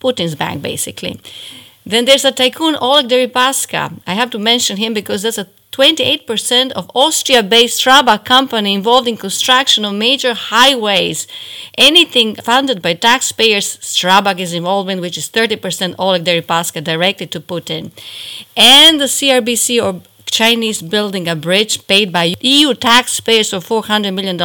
Putin's 0.00 0.34
bank, 0.34 0.62
basically. 0.62 1.20
Then 1.86 2.04
there's 2.04 2.24
a 2.24 2.32
tycoon 2.32 2.76
Oleg 2.76 3.08
Deripaska. 3.08 4.00
I 4.06 4.14
have 4.14 4.30
to 4.30 4.38
mention 4.38 4.76
him 4.76 4.92
because 4.92 5.22
that's 5.22 5.38
a 5.38 5.48
28% 5.72 6.72
of 6.72 6.90
Austria-based 6.94 7.80
Strabag 7.80 8.24
company 8.24 8.74
involved 8.74 9.06
in 9.06 9.16
construction 9.16 9.84
of 9.84 9.94
major 9.94 10.34
highways. 10.34 11.28
Anything 11.78 12.34
funded 12.34 12.82
by 12.82 12.94
taxpayers, 12.94 13.78
Strabag 13.78 14.40
is 14.40 14.52
involved 14.52 14.90
in, 14.90 15.00
which 15.00 15.16
is 15.16 15.28
30% 15.28 15.94
Oleg 15.98 16.24
Deripaska 16.24 16.82
directed 16.82 17.30
to 17.30 17.40
Putin. 17.40 17.92
And 18.56 19.00
the 19.00 19.04
CRBC 19.04 19.82
or 19.82 20.02
Chinese 20.30 20.82
building 20.82 21.28
a 21.28 21.36
bridge 21.36 21.86
paid 21.86 22.12
by 22.12 22.34
EU 22.40 22.74
taxpayers 22.74 23.52
of 23.52 23.66
$400 23.66 24.14
million. 24.14 24.38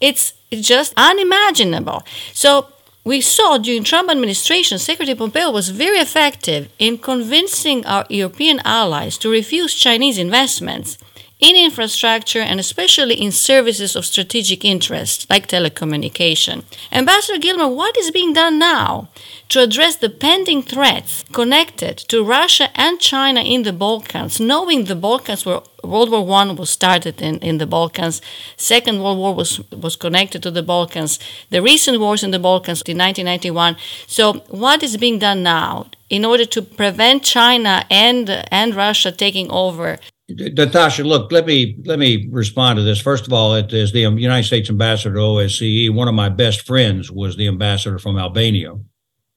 It's 0.00 0.34
just 0.50 0.94
unimaginable. 0.96 2.02
So 2.32 2.68
we 3.04 3.20
saw 3.20 3.58
during 3.58 3.84
Trump 3.84 4.10
administration, 4.10 4.78
Secretary 4.78 5.16
Pompeo 5.16 5.50
was 5.50 5.68
very 5.68 5.98
effective 5.98 6.70
in 6.78 6.98
convincing 6.98 7.84
our 7.84 8.06
European 8.08 8.60
allies 8.64 9.18
to 9.18 9.28
refuse 9.30 9.74
Chinese 9.74 10.18
investments 10.18 10.98
in 11.40 11.56
infrastructure 11.56 12.40
and 12.40 12.60
especially 12.60 13.14
in 13.14 13.32
services 13.32 13.96
of 13.96 14.06
strategic 14.06 14.64
interest 14.64 15.28
like 15.28 15.48
telecommunication. 15.48 16.64
Ambassador 16.92 17.38
Gilmore, 17.38 17.74
what 17.74 17.96
is 17.96 18.10
being 18.10 18.32
done 18.32 18.58
now 18.58 19.08
to 19.48 19.60
address 19.60 19.96
the 19.96 20.08
pending 20.08 20.62
threats 20.62 21.24
connected 21.32 21.98
to 21.98 22.24
Russia 22.24 22.70
and 22.74 23.00
China 23.00 23.40
in 23.40 23.62
the 23.62 23.72
Balkans, 23.72 24.40
knowing 24.40 24.84
the 24.84 24.94
Balkans 24.94 25.44
were 25.44 25.62
World 25.82 26.10
War 26.10 26.24
One 26.24 26.56
was 26.56 26.70
started 26.70 27.20
in, 27.20 27.38
in 27.38 27.58
the 27.58 27.66
Balkans, 27.66 28.22
Second 28.56 29.02
World 29.02 29.18
War 29.18 29.34
was 29.34 29.60
was 29.70 29.96
connected 29.96 30.42
to 30.42 30.50
the 30.50 30.62
Balkans, 30.62 31.18
the 31.50 31.60
recent 31.60 32.00
wars 32.00 32.22
in 32.22 32.30
the 32.30 32.38
Balkans 32.38 32.80
in 32.82 32.96
1991. 32.98 33.76
So 34.06 34.34
what 34.48 34.82
is 34.82 34.96
being 34.96 35.18
done 35.18 35.42
now 35.42 35.86
in 36.08 36.24
order 36.24 36.46
to 36.46 36.62
prevent 36.62 37.22
China 37.22 37.84
and 37.90 38.30
and 38.50 38.74
Russia 38.74 39.12
taking 39.12 39.50
over 39.50 39.98
Natasha, 40.28 41.04
look, 41.04 41.30
let 41.32 41.44
me 41.44 41.76
let 41.84 41.98
me 41.98 42.28
respond 42.30 42.78
to 42.78 42.82
this. 42.82 42.98
First 42.98 43.26
of 43.26 43.32
all, 43.34 43.54
it 43.54 43.72
is 43.74 43.92
the 43.92 44.00
United 44.00 44.46
States 44.46 44.70
ambassador 44.70 45.16
to 45.16 45.20
OSCE. 45.20 45.92
One 45.92 46.08
of 46.08 46.14
my 46.14 46.30
best 46.30 46.62
friends 46.62 47.10
was 47.10 47.36
the 47.36 47.46
ambassador 47.46 47.98
from 47.98 48.16
Albania, 48.16 48.72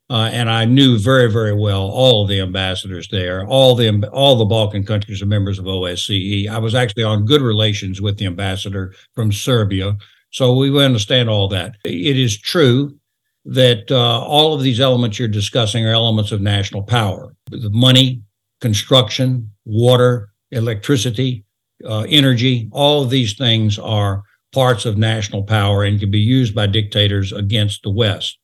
uh, 0.09 0.29
and 0.31 0.49
I 0.49 0.63
knew 0.63 0.97
very 0.97 1.29
very 1.29 1.53
well 1.53 1.81
all 1.81 2.23
of 2.23 2.29
the 2.29 2.39
ambassadors 2.39 3.09
there. 3.09 3.45
All 3.45 3.75
the 3.75 4.07
all 4.11 4.37
the 4.37 4.45
Balkan 4.45 4.85
countries 4.85 5.21
are 5.21 5.25
members 5.25 5.59
of 5.59 5.65
OSCE. 5.65 6.47
I 6.47 6.57
was 6.57 6.73
actually 6.73 7.03
on 7.03 7.25
good 7.25 7.41
relations 7.41 7.99
with 7.99 8.17
the 8.17 8.25
ambassador 8.25 8.93
from 9.13 9.33
Serbia, 9.33 9.97
so 10.31 10.53
we 10.55 10.83
understand 10.83 11.29
all 11.29 11.49
that. 11.49 11.75
It 11.83 12.17
is 12.17 12.37
true 12.37 12.97
that 13.43 13.91
uh, 13.91 14.21
all 14.21 14.53
of 14.53 14.61
these 14.61 14.79
elements 14.79 15.19
you're 15.19 15.27
discussing 15.27 15.85
are 15.85 15.91
elements 15.91 16.31
of 16.31 16.39
national 16.39 16.83
power: 16.83 17.35
the 17.51 17.69
money, 17.71 18.21
construction, 18.61 19.51
water 19.65 20.29
electricity, 20.51 21.45
uh, 21.85 22.05
energy, 22.09 22.69
all 22.71 23.03
of 23.03 23.09
these 23.09 23.37
things 23.37 23.77
are 23.77 24.23
parts 24.53 24.85
of 24.85 24.97
national 24.97 25.43
power 25.43 25.83
and 25.83 25.99
can 25.99 26.09
be 26.09 26.19
used 26.19 26.55
by 26.55 26.65
dictators 26.65 27.31
against 27.31 27.83
the 27.83 27.91
West. 27.91 28.39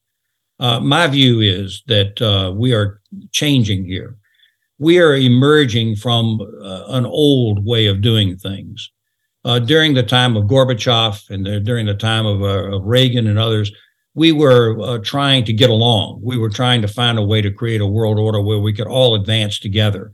Uh, 0.59 0.79
my 0.79 1.07
view 1.07 1.39
is 1.39 1.83
that 1.87 2.21
uh, 2.21 2.51
we 2.51 2.73
are 2.73 3.01
changing 3.31 3.85
here. 3.85 4.15
We 4.79 4.99
are 4.99 5.15
emerging 5.15 5.95
from 5.95 6.39
uh, 6.41 6.83
an 6.89 7.05
old 7.05 7.65
way 7.65 7.87
of 7.87 8.01
doing 8.01 8.37
things. 8.37 8.91
Uh, 9.45 9.59
during 9.59 9.93
the 9.93 10.03
time 10.03 10.37
of 10.37 10.45
Gorbachev 10.45 11.29
and 11.29 11.45
the, 11.45 11.59
during 11.59 11.85
the 11.85 11.95
time 11.95 12.25
of, 12.25 12.41
uh, 12.41 12.75
of 12.75 12.85
Reagan 12.85 13.27
and 13.27 13.39
others, 13.39 13.71
we 14.15 14.31
were 14.31 14.99
trying 14.99 15.43
to 15.45 15.53
get 15.53 15.71
along. 15.71 16.21
We 16.23 16.37
were 16.37 16.49
trying 16.49 16.81
to 16.83 16.87
find 16.87 17.17
a 17.17 17.23
way 17.23 17.41
to 17.41 17.51
create 17.51 17.81
a 17.81 17.87
world 17.87 18.19
order 18.19 18.39
where 18.39 18.59
we 18.59 18.71
could 18.71 18.87
all 18.87 19.15
advance 19.15 19.57
together. 19.57 20.13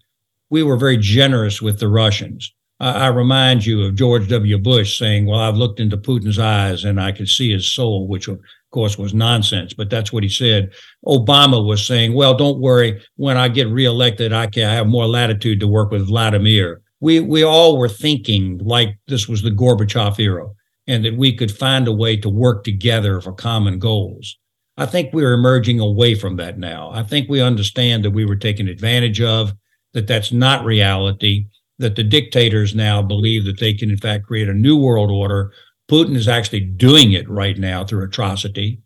We 0.50 0.64
were 0.64 0.78
very 0.78 0.98
generous 0.98 1.62
with 1.62 1.80
the 1.80 1.88
Russians. 1.88 2.54
I, 2.80 2.92
I 2.92 3.08
remind 3.08 3.66
you 3.66 3.84
of 3.84 3.96
George 3.96 4.28
W. 4.30 4.58
Bush 4.58 4.98
saying, 4.98 5.26
Well, 5.26 5.40
I've 5.40 5.58
looked 5.58 5.80
into 5.80 5.98
Putin's 5.98 6.40
eyes 6.40 6.84
and 6.84 7.00
I 7.00 7.12
could 7.12 7.30
see 7.30 7.52
his 7.52 7.72
soul, 7.72 8.08
which 8.08 8.28
of 8.28 8.40
course 8.72 8.98
was 8.98 9.14
nonsense, 9.14 9.74
but 9.74 9.90
that's 9.90 10.14
what 10.14 10.24
he 10.24 10.30
said. 10.30 10.72
Obama 11.06 11.66
was 11.66 11.86
saying, 11.86 12.14
Well, 12.14 12.36
don't 12.36 12.60
worry. 12.60 13.02
When 13.16 13.38
I 13.38 13.48
get 13.48 13.68
reelected, 13.68 14.34
I 14.34 14.48
can 14.48 14.70
have 14.70 14.88
more 14.88 15.08
latitude 15.08 15.60
to 15.60 15.68
work 15.68 15.92
with 15.92 16.08
Vladimir. 16.08 16.82
We, 17.02 17.20
we 17.22 17.44
all 17.44 17.78
were 17.78 17.90
thinking 17.90 18.58
like 18.60 18.98
this 19.08 19.28
was 19.28 19.42
the 19.42 19.52
Gorbachev 19.52 20.20
era 20.20 20.50
and 20.88 21.06
that 21.06 21.16
we 21.16 21.34
could 21.36 21.52
find 21.52 21.88
a 21.88 21.94
way 21.94 22.18
to 22.18 22.30
work 22.30 22.64
together 22.64 23.22
for 23.22 23.32
common 23.32 23.80
goals. 23.80 24.38
I 24.76 24.86
think 24.86 25.14
we're 25.14 25.34
emerging 25.34 25.80
away 25.80 26.16
from 26.16 26.38
that 26.38 26.58
now. 26.58 26.90
I 26.92 27.04
think 27.04 27.30
we 27.30 27.42
understand 27.42 28.04
that 28.04 28.12
we 28.12 28.26
were 28.26 28.36
taken 28.36 28.68
advantage 28.68 29.22
of, 29.22 29.54
that 29.94 30.08
that's 30.08 30.32
not 30.32 30.66
reality, 30.66 31.46
that 31.80 31.96
the 31.96 32.04
dictators 32.04 32.76
now 32.76 33.02
believe 33.02 33.46
that 33.46 33.60
they 33.60 33.74
can, 33.74 33.90
in 33.90 33.98
fact, 33.98 34.26
create 34.26 34.50
a 34.50 34.54
new 34.54 34.78
world 34.78 35.10
order. 35.10 35.52
Putin 35.90 36.16
is 36.16 36.28
actually 36.28 36.60
doing 36.60 37.14
it 37.14 37.28
right 37.30 37.58
now 37.58 37.84
through 37.84 38.04
atrocity. 38.04 38.80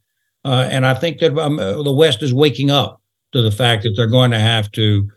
Uh, 0.45 0.67
and 0.69 0.85
I 0.85 0.93
think 0.93 1.19
that 1.19 1.37
um, 1.37 1.59
uh, 1.59 1.81
the 1.83 1.91
West 1.91 2.21
is 2.21 2.33
waking 2.33 2.69
up 2.69 3.01
to 3.31 3.41
the 3.41 3.51
fact 3.51 3.83
that 3.83 3.93
they're 3.95 4.07
going 4.07 4.31
to 4.31 4.39
have 4.39 4.71
to 4.73 5.09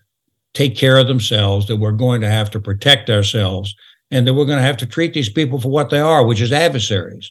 take 0.54 0.76
care 0.76 0.96
of 0.96 1.06
themselves, 1.06 1.66
that 1.66 1.76
we're 1.76 1.92
going 1.92 2.20
to 2.22 2.30
have 2.30 2.50
to 2.52 2.60
protect 2.60 3.10
ourselves, 3.10 3.74
and 4.10 4.26
that 4.26 4.34
we're 4.34 4.46
going 4.46 4.58
to 4.58 4.64
have 4.64 4.76
to 4.78 4.86
treat 4.86 5.12
these 5.12 5.28
people 5.28 5.60
for 5.60 5.68
what 5.68 5.90
they 5.90 5.98
are, 5.98 6.24
which 6.24 6.40
is 6.40 6.52
adversaries. 6.52 7.30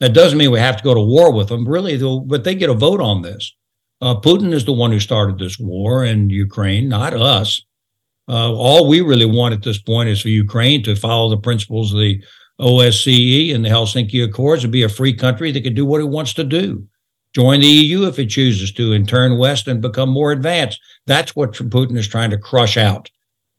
That 0.00 0.14
doesn't 0.14 0.36
mean 0.36 0.50
we 0.50 0.58
have 0.58 0.76
to 0.76 0.82
go 0.82 0.94
to 0.94 1.00
war 1.00 1.32
with 1.32 1.48
them, 1.48 1.66
really, 1.66 1.96
but 2.26 2.44
they 2.44 2.54
get 2.54 2.70
a 2.70 2.74
vote 2.74 3.00
on 3.00 3.22
this. 3.22 3.54
Uh, 4.00 4.16
Putin 4.20 4.52
is 4.52 4.64
the 4.64 4.72
one 4.72 4.90
who 4.90 4.98
started 4.98 5.38
this 5.38 5.58
war 5.58 6.04
in 6.04 6.28
Ukraine, 6.28 6.88
not 6.88 7.14
us. 7.14 7.64
Uh, 8.28 8.52
all 8.52 8.88
we 8.88 9.00
really 9.00 9.26
want 9.26 9.54
at 9.54 9.62
this 9.62 9.80
point 9.80 10.08
is 10.08 10.20
for 10.20 10.28
Ukraine 10.28 10.82
to 10.84 10.94
follow 10.94 11.28
the 11.28 11.36
principles 11.36 11.92
of 11.92 12.00
the 12.00 12.22
OSCE 12.60 13.54
and 13.54 13.64
the 13.64 13.68
Helsinki 13.68 14.24
Accords 14.24 14.62
and 14.62 14.72
be 14.72 14.82
a 14.82 14.88
free 14.88 15.12
country 15.12 15.50
that 15.50 15.64
can 15.64 15.74
do 15.74 15.84
what 15.84 16.00
it 16.00 16.08
wants 16.08 16.32
to 16.34 16.44
do. 16.44 16.86
Join 17.34 17.60
the 17.60 17.66
EU 17.66 18.06
if 18.06 18.18
it 18.18 18.26
chooses 18.26 18.72
to 18.72 18.92
and 18.92 19.08
turn 19.08 19.38
west 19.38 19.66
and 19.66 19.80
become 19.80 20.10
more 20.10 20.32
advanced. 20.32 20.80
That's 21.06 21.34
what 21.34 21.52
Putin 21.52 21.96
is 21.96 22.06
trying 22.06 22.30
to 22.30 22.38
crush 22.38 22.76
out 22.76 23.10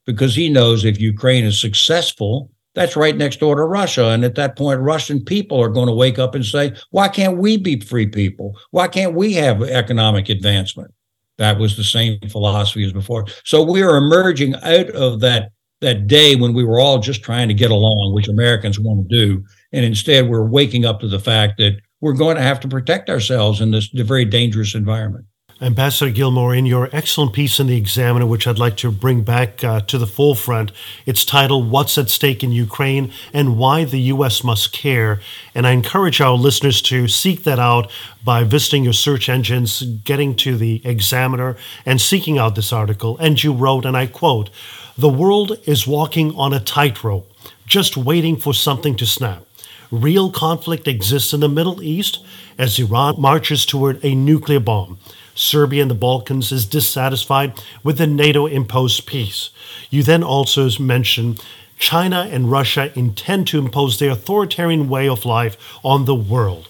because 0.06 0.34
he 0.34 0.48
knows 0.48 0.84
if 0.84 1.00
Ukraine 1.00 1.44
is 1.44 1.60
successful, 1.60 2.50
that's 2.74 2.96
right 2.96 3.16
next 3.16 3.40
door 3.40 3.56
to 3.56 3.64
Russia. 3.64 4.10
And 4.10 4.24
at 4.24 4.34
that 4.36 4.56
point, 4.56 4.80
Russian 4.80 5.24
people 5.24 5.60
are 5.60 5.68
going 5.68 5.86
to 5.86 5.94
wake 5.94 6.18
up 6.18 6.34
and 6.34 6.44
say, 6.44 6.74
why 6.90 7.08
can't 7.08 7.38
we 7.38 7.56
be 7.56 7.80
free 7.80 8.06
people? 8.06 8.56
Why 8.70 8.88
can't 8.88 9.14
we 9.14 9.34
have 9.34 9.62
economic 9.62 10.28
advancement? 10.28 10.92
That 11.38 11.58
was 11.58 11.76
the 11.76 11.84
same 11.84 12.20
philosophy 12.28 12.84
as 12.84 12.92
before. 12.92 13.26
So 13.44 13.62
we 13.62 13.82
are 13.82 13.96
emerging 13.96 14.54
out 14.56 14.90
of 14.90 15.20
that 15.20 15.50
that 15.80 16.06
day 16.06 16.34
when 16.34 16.54
we 16.54 16.64
were 16.64 16.80
all 16.80 16.98
just 16.98 17.22
trying 17.22 17.48
to 17.48 17.54
get 17.54 17.70
along, 17.70 18.14
which 18.14 18.28
Americans 18.28 18.80
want 18.80 19.08
to 19.08 19.14
do. 19.14 19.44
And 19.72 19.84
instead, 19.84 20.28
we're 20.28 20.46
waking 20.46 20.84
up 20.86 21.00
to 21.00 21.08
the 21.08 21.18
fact 21.18 21.58
that 21.58 21.78
we're 22.00 22.14
going 22.14 22.36
to 22.36 22.42
have 22.42 22.60
to 22.60 22.68
protect 22.68 23.10
ourselves 23.10 23.60
in 23.60 23.70
this 23.70 23.88
very 23.88 24.24
dangerous 24.24 24.74
environment. 24.74 25.26
Ambassador 25.60 26.10
Gilmore, 26.10 26.52
in 26.52 26.66
your 26.66 26.88
excellent 26.92 27.32
piece 27.32 27.60
in 27.60 27.68
the 27.68 27.76
Examiner, 27.76 28.26
which 28.26 28.46
I'd 28.46 28.58
like 28.58 28.76
to 28.78 28.90
bring 28.90 29.22
back 29.22 29.62
uh, 29.62 29.80
to 29.82 29.98
the 29.98 30.06
forefront, 30.06 30.72
it's 31.06 31.24
titled 31.24 31.70
What's 31.70 31.96
at 31.96 32.10
Stake 32.10 32.42
in 32.42 32.50
Ukraine 32.50 33.12
and 33.32 33.56
Why 33.56 33.84
the 33.84 34.00
U.S. 34.00 34.42
Must 34.42 34.72
Care. 34.72 35.20
And 35.54 35.64
I 35.64 35.70
encourage 35.70 36.20
our 36.20 36.34
listeners 36.34 36.82
to 36.82 37.06
seek 37.06 37.44
that 37.44 37.60
out 37.60 37.88
by 38.24 38.42
visiting 38.42 38.82
your 38.82 38.92
search 38.92 39.28
engines, 39.28 39.82
getting 39.82 40.34
to 40.36 40.56
the 40.56 40.82
Examiner, 40.84 41.56
and 41.86 42.00
seeking 42.00 42.36
out 42.36 42.56
this 42.56 42.72
article. 42.72 43.16
And 43.18 43.40
you 43.40 43.52
wrote, 43.52 43.84
and 43.84 43.96
I 43.96 44.06
quote, 44.06 44.50
The 44.98 45.08
world 45.08 45.56
is 45.66 45.86
walking 45.86 46.34
on 46.34 46.52
a 46.52 46.58
tightrope, 46.58 47.32
just 47.64 47.96
waiting 47.96 48.36
for 48.36 48.54
something 48.54 48.96
to 48.96 49.06
snap. 49.06 49.44
Real 49.92 50.32
conflict 50.32 50.88
exists 50.88 51.32
in 51.32 51.38
the 51.38 51.48
Middle 51.48 51.80
East 51.80 52.24
as 52.58 52.76
Iran 52.80 53.20
marches 53.20 53.64
toward 53.64 54.04
a 54.04 54.16
nuclear 54.16 54.58
bomb. 54.58 54.98
Serbia 55.34 55.82
and 55.82 55.90
the 55.90 55.94
Balkans 55.94 56.52
is 56.52 56.66
dissatisfied 56.66 57.60
with 57.82 57.98
the 57.98 58.06
NATO 58.06 58.46
imposed 58.46 59.06
peace. 59.06 59.50
You 59.90 60.02
then 60.02 60.22
also 60.22 60.68
mention 60.78 61.36
China 61.78 62.28
and 62.30 62.50
Russia 62.50 62.96
intend 62.98 63.48
to 63.48 63.58
impose 63.58 63.98
their 63.98 64.12
authoritarian 64.12 64.88
way 64.88 65.08
of 65.08 65.26
life 65.26 65.56
on 65.82 66.04
the 66.04 66.14
world. 66.14 66.68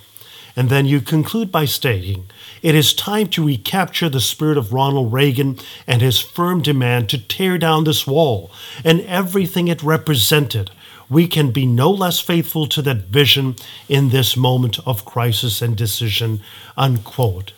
And 0.56 0.70
then 0.70 0.86
you 0.86 1.00
conclude 1.00 1.50
by 1.50 1.64
stating, 1.64 2.26
it 2.62 2.74
is 2.74 2.94
time 2.94 3.28
to 3.28 3.44
recapture 3.44 4.08
the 4.08 4.20
spirit 4.20 4.56
of 4.56 4.72
Ronald 4.72 5.12
Reagan 5.12 5.58
and 5.86 6.00
his 6.00 6.20
firm 6.20 6.62
demand 6.62 7.10
to 7.10 7.18
tear 7.18 7.58
down 7.58 7.84
this 7.84 8.06
wall 8.06 8.50
and 8.84 9.00
everything 9.02 9.68
it 9.68 9.82
represented. 9.82 10.70
We 11.10 11.28
can 11.28 11.50
be 11.50 11.66
no 11.66 11.90
less 11.90 12.20
faithful 12.20 12.66
to 12.68 12.80
that 12.82 13.08
vision 13.08 13.56
in 13.88 14.08
this 14.08 14.36
moment 14.36 14.78
of 14.86 15.04
crisis 15.04 15.60
and 15.60 15.76
decision. 15.76 16.40
Unquote. 16.76 17.52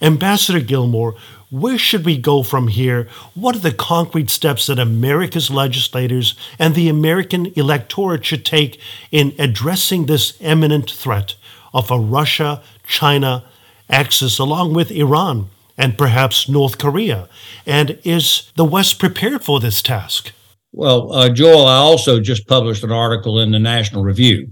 Ambassador 0.00 0.60
Gilmore, 0.60 1.14
where 1.50 1.78
should 1.78 2.04
we 2.04 2.18
go 2.18 2.42
from 2.42 2.68
here? 2.68 3.08
What 3.34 3.54
are 3.54 3.60
the 3.60 3.72
concrete 3.72 4.30
steps 4.30 4.66
that 4.66 4.78
America's 4.78 5.50
legislators 5.50 6.34
and 6.58 6.74
the 6.74 6.88
American 6.88 7.52
electorate 7.54 8.24
should 8.24 8.44
take 8.44 8.80
in 9.12 9.34
addressing 9.38 10.06
this 10.06 10.36
imminent 10.40 10.90
threat 10.90 11.36
of 11.72 11.90
a 11.90 11.98
Russia 11.98 12.62
China 12.86 13.44
axis 13.88 14.38
along 14.38 14.74
with 14.74 14.90
Iran 14.90 15.48
and 15.78 15.96
perhaps 15.96 16.48
North 16.48 16.78
Korea? 16.78 17.28
And 17.64 17.98
is 18.02 18.50
the 18.56 18.64
West 18.64 18.98
prepared 18.98 19.44
for 19.44 19.60
this 19.60 19.82
task? 19.82 20.32
Well, 20.72 21.12
uh, 21.12 21.28
Joel, 21.28 21.66
I 21.66 21.76
also 21.76 22.20
just 22.20 22.46
published 22.48 22.82
an 22.84 22.92
article 22.92 23.38
in 23.38 23.52
the 23.52 23.58
National 23.58 24.02
Review 24.02 24.48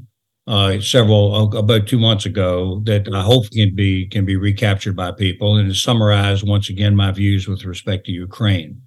uh, 0.47 0.79
several 0.81 1.35
uh, 1.35 1.59
about 1.59 1.87
two 1.87 1.99
months 1.99 2.27
ago 2.27 2.81
that 2.85 3.09
I 3.13 3.23
hope 3.23 3.51
can 3.51 3.75
be 3.75 4.07
can 4.07 4.25
be 4.25 4.37
recaptured 4.37 4.97
by 4.97 5.13
people 5.13 5.57
and 5.57 5.69
to 5.69 5.75
summarize 5.75 6.45
once 6.45 6.69
again 6.69 6.95
my 6.95 7.11
views 7.13 7.49
with 7.49 7.65
respect 7.65 8.07
to 8.07 8.13
Ukraine. 8.13 8.83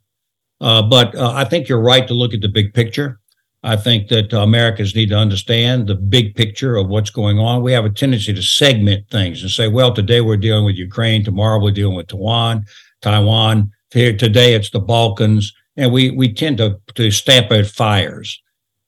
Uh, 0.62 0.82
but 0.82 1.16
uh, 1.16 1.32
I 1.34 1.46
think 1.46 1.68
you're 1.68 1.82
right 1.82 2.08
to 2.08 2.14
look 2.14 2.34
at 2.34 2.42
the 2.42 2.48
big 2.48 2.74
picture. 2.74 3.20
I 3.64 3.76
think 3.76 4.08
that 4.10 4.34
Americans 4.34 4.96
need 4.96 5.10
to 5.10 5.18
understand 5.18 5.88
the 5.88 5.96
big 5.96 6.36
picture 6.36 6.76
of 6.78 6.88
what's 6.88 7.10
going 7.10 7.40
on. 7.40 7.64
We 7.64 7.74
have 7.74 7.86
a 7.86 7.90
tendency 7.90 8.34
to 8.34 8.42
segment 8.42 9.10
things 9.10 9.42
and 9.42 9.52
say, 9.52 9.68
well, 9.68 9.94
today 9.94 10.22
we're 10.22 10.38
dealing 10.38 10.64
with 10.64 10.76
Ukraine, 10.76 11.24
tomorrow 11.24 11.62
we're 11.62 11.72
dealing 11.72 11.96
with 11.96 12.08
Taiwan, 12.08 12.66
Taiwan. 13.02 13.72
Here 13.92 14.16
today 14.16 14.54
it's 14.54 14.70
the 14.70 14.80
Balkans, 14.80 15.54
and 15.76 15.92
we 15.92 16.12
we 16.12 16.32
tend 16.34 16.60
to 16.60 16.80
to 16.96 17.10
stamp 17.10 17.52
out 17.52 17.66
fires 17.66 18.40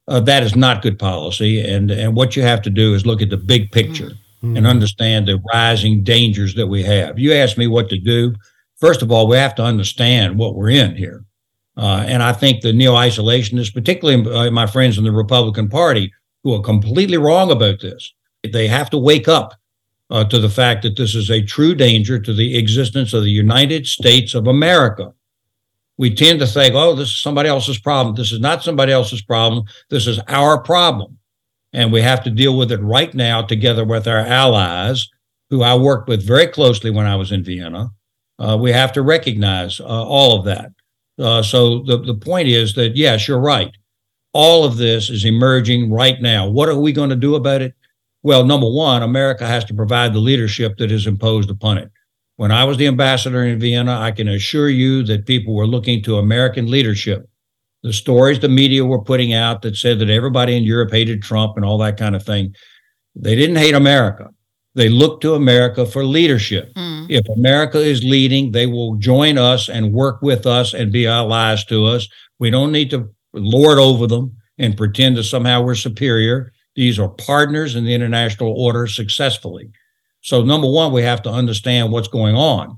uh, 0.09 0.19
that 0.21 0.43
is 0.43 0.55
not 0.55 0.81
good 0.81 0.99
policy. 0.99 1.61
And 1.61 1.91
and 1.91 2.15
what 2.15 2.35
you 2.35 2.41
have 2.43 2.61
to 2.63 2.69
do 2.69 2.93
is 2.95 3.05
look 3.05 3.21
at 3.21 3.29
the 3.29 3.37
big 3.37 3.71
picture 3.71 4.11
mm-hmm. 4.43 4.57
and 4.57 4.67
understand 4.67 5.27
the 5.27 5.41
rising 5.53 6.03
dangers 6.03 6.55
that 6.55 6.67
we 6.67 6.83
have. 6.83 7.19
You 7.19 7.33
ask 7.33 7.57
me 7.57 7.67
what 7.67 7.89
to 7.89 7.99
do. 7.99 8.33
First 8.77 9.01
of 9.01 9.11
all, 9.11 9.27
we 9.27 9.37
have 9.37 9.55
to 9.55 9.63
understand 9.63 10.37
what 10.37 10.55
we're 10.55 10.71
in 10.71 10.95
here. 10.95 11.23
Uh, 11.77 12.03
and 12.07 12.23
I 12.23 12.33
think 12.33 12.61
the 12.61 12.73
neo 12.73 12.93
isolationists, 12.93 13.73
particularly 13.73 14.29
uh, 14.29 14.51
my 14.51 14.65
friends 14.65 14.97
in 14.97 15.03
the 15.03 15.11
Republican 15.11 15.69
Party, 15.69 16.11
who 16.43 16.53
are 16.53 16.61
completely 16.61 17.17
wrong 17.17 17.51
about 17.51 17.79
this, 17.79 18.13
they 18.51 18.67
have 18.67 18.89
to 18.89 18.97
wake 18.97 19.27
up 19.27 19.53
uh, 20.09 20.23
to 20.25 20.39
the 20.39 20.49
fact 20.49 20.81
that 20.83 20.97
this 20.97 21.13
is 21.13 21.29
a 21.29 21.41
true 21.41 21.75
danger 21.75 22.19
to 22.19 22.33
the 22.33 22.57
existence 22.57 23.13
of 23.13 23.23
the 23.23 23.29
United 23.29 23.85
States 23.85 24.33
of 24.33 24.47
America 24.47 25.13
we 25.99 26.15
tend 26.15 26.39
to 26.39 26.47
think, 26.47 26.75
oh, 26.75 26.95
this 26.95 27.09
is 27.09 27.21
somebody 27.21 27.49
else's 27.49 27.77
problem. 27.77 28.15
This 28.15 28.31
is 28.31 28.39
not 28.39 28.63
somebody 28.63 28.93
else's 28.93 29.21
problem. 29.21 29.65
This 29.89 30.07
is 30.07 30.17
our 30.29 30.63
problem. 30.63 31.17
And 31.73 31.91
we 31.91 32.01
have 32.01 32.23
to 32.23 32.29
deal 32.29 32.57
with 32.57 32.71
it 32.71 32.79
right 32.79 33.13
now 33.13 33.41
together 33.41 33.83
with 33.83 34.07
our 34.07 34.19
allies, 34.19 35.09
who 35.49 35.61
I 35.61 35.75
worked 35.75 36.07
with 36.07 36.25
very 36.25 36.47
closely 36.47 36.89
when 36.89 37.05
I 37.05 37.17
was 37.17 37.33
in 37.33 37.43
Vienna. 37.43 37.89
Uh, 38.39 38.57
we 38.57 38.71
have 38.71 38.93
to 38.93 39.01
recognize 39.01 39.81
uh, 39.81 39.83
all 39.83 40.39
of 40.39 40.45
that. 40.45 40.71
Uh, 41.19 41.43
so 41.43 41.83
the, 41.83 41.97
the 41.97 42.15
point 42.15 42.47
is 42.47 42.75
that, 42.75 42.95
yes, 42.95 43.27
you're 43.27 43.37
right. 43.37 43.75
All 44.31 44.63
of 44.63 44.77
this 44.77 45.09
is 45.09 45.25
emerging 45.25 45.91
right 45.91 46.21
now. 46.21 46.47
What 46.47 46.69
are 46.69 46.79
we 46.79 46.93
going 46.93 47.09
to 47.09 47.17
do 47.17 47.35
about 47.35 47.61
it? 47.61 47.73
Well, 48.23 48.45
number 48.45 48.71
one, 48.71 49.03
America 49.03 49.45
has 49.45 49.65
to 49.65 49.73
provide 49.73 50.13
the 50.13 50.19
leadership 50.19 50.77
that 50.77 50.93
is 50.93 51.07
imposed 51.07 51.49
upon 51.49 51.77
it. 51.77 51.91
When 52.39 52.53
I 52.53 52.63
was 52.63 52.77
the 52.77 52.87
ambassador 52.87 53.43
in 53.43 53.59
Vienna, 53.59 53.99
I 53.99 54.11
can 54.11 54.29
assure 54.29 54.69
you 54.69 55.03
that 55.03 55.25
people 55.25 55.53
were 55.53 55.67
looking 55.67 56.01
to 56.03 56.19
American 56.19 56.71
leadership. 56.71 57.27
The 57.83 57.91
stories 57.91 58.39
the 58.39 58.47
media 58.47 58.85
were 58.85 59.03
putting 59.03 59.33
out 59.33 59.61
that 59.63 59.75
said 59.75 59.99
that 59.99 60.09
everybody 60.09 60.55
in 60.55 60.63
Europe 60.63 60.91
hated 60.91 61.21
Trump 61.21 61.57
and 61.57 61.65
all 61.65 61.77
that 61.79 61.97
kind 61.97 62.15
of 62.15 62.23
thing, 62.23 62.55
they 63.13 63.35
didn't 63.35 63.57
hate 63.57 63.75
America. 63.75 64.29
They 64.73 64.87
looked 64.87 65.21
to 65.23 65.33
America 65.33 65.85
for 65.85 66.05
leadership. 66.05 66.73
Mm. 66.75 67.07
If 67.09 67.27
America 67.27 67.77
is 67.77 68.05
leading, 68.05 68.53
they 68.53 68.67
will 68.67 68.95
join 68.95 69.37
us 69.37 69.67
and 69.67 69.91
work 69.91 70.21
with 70.21 70.47
us 70.47 70.73
and 70.73 70.93
be 70.93 71.07
allies 71.07 71.65
to 71.65 71.87
us. 71.87 72.07
We 72.39 72.49
don't 72.51 72.71
need 72.71 72.89
to 72.91 73.13
lord 73.33 73.79
over 73.79 74.07
them 74.07 74.37
and 74.57 74.77
pretend 74.77 75.17
that 75.17 75.25
somehow 75.25 75.61
we're 75.61 75.75
superior. 75.75 76.53
These 76.77 76.99
are 76.99 77.09
partners 77.09 77.75
in 77.75 77.83
the 77.83 77.93
international 77.93 78.53
order 78.57 78.87
successfully. 78.87 79.71
So, 80.21 80.43
number 80.43 80.69
one, 80.69 80.91
we 80.91 81.01
have 81.03 81.21
to 81.23 81.29
understand 81.29 81.91
what's 81.91 82.07
going 82.07 82.35
on. 82.35 82.77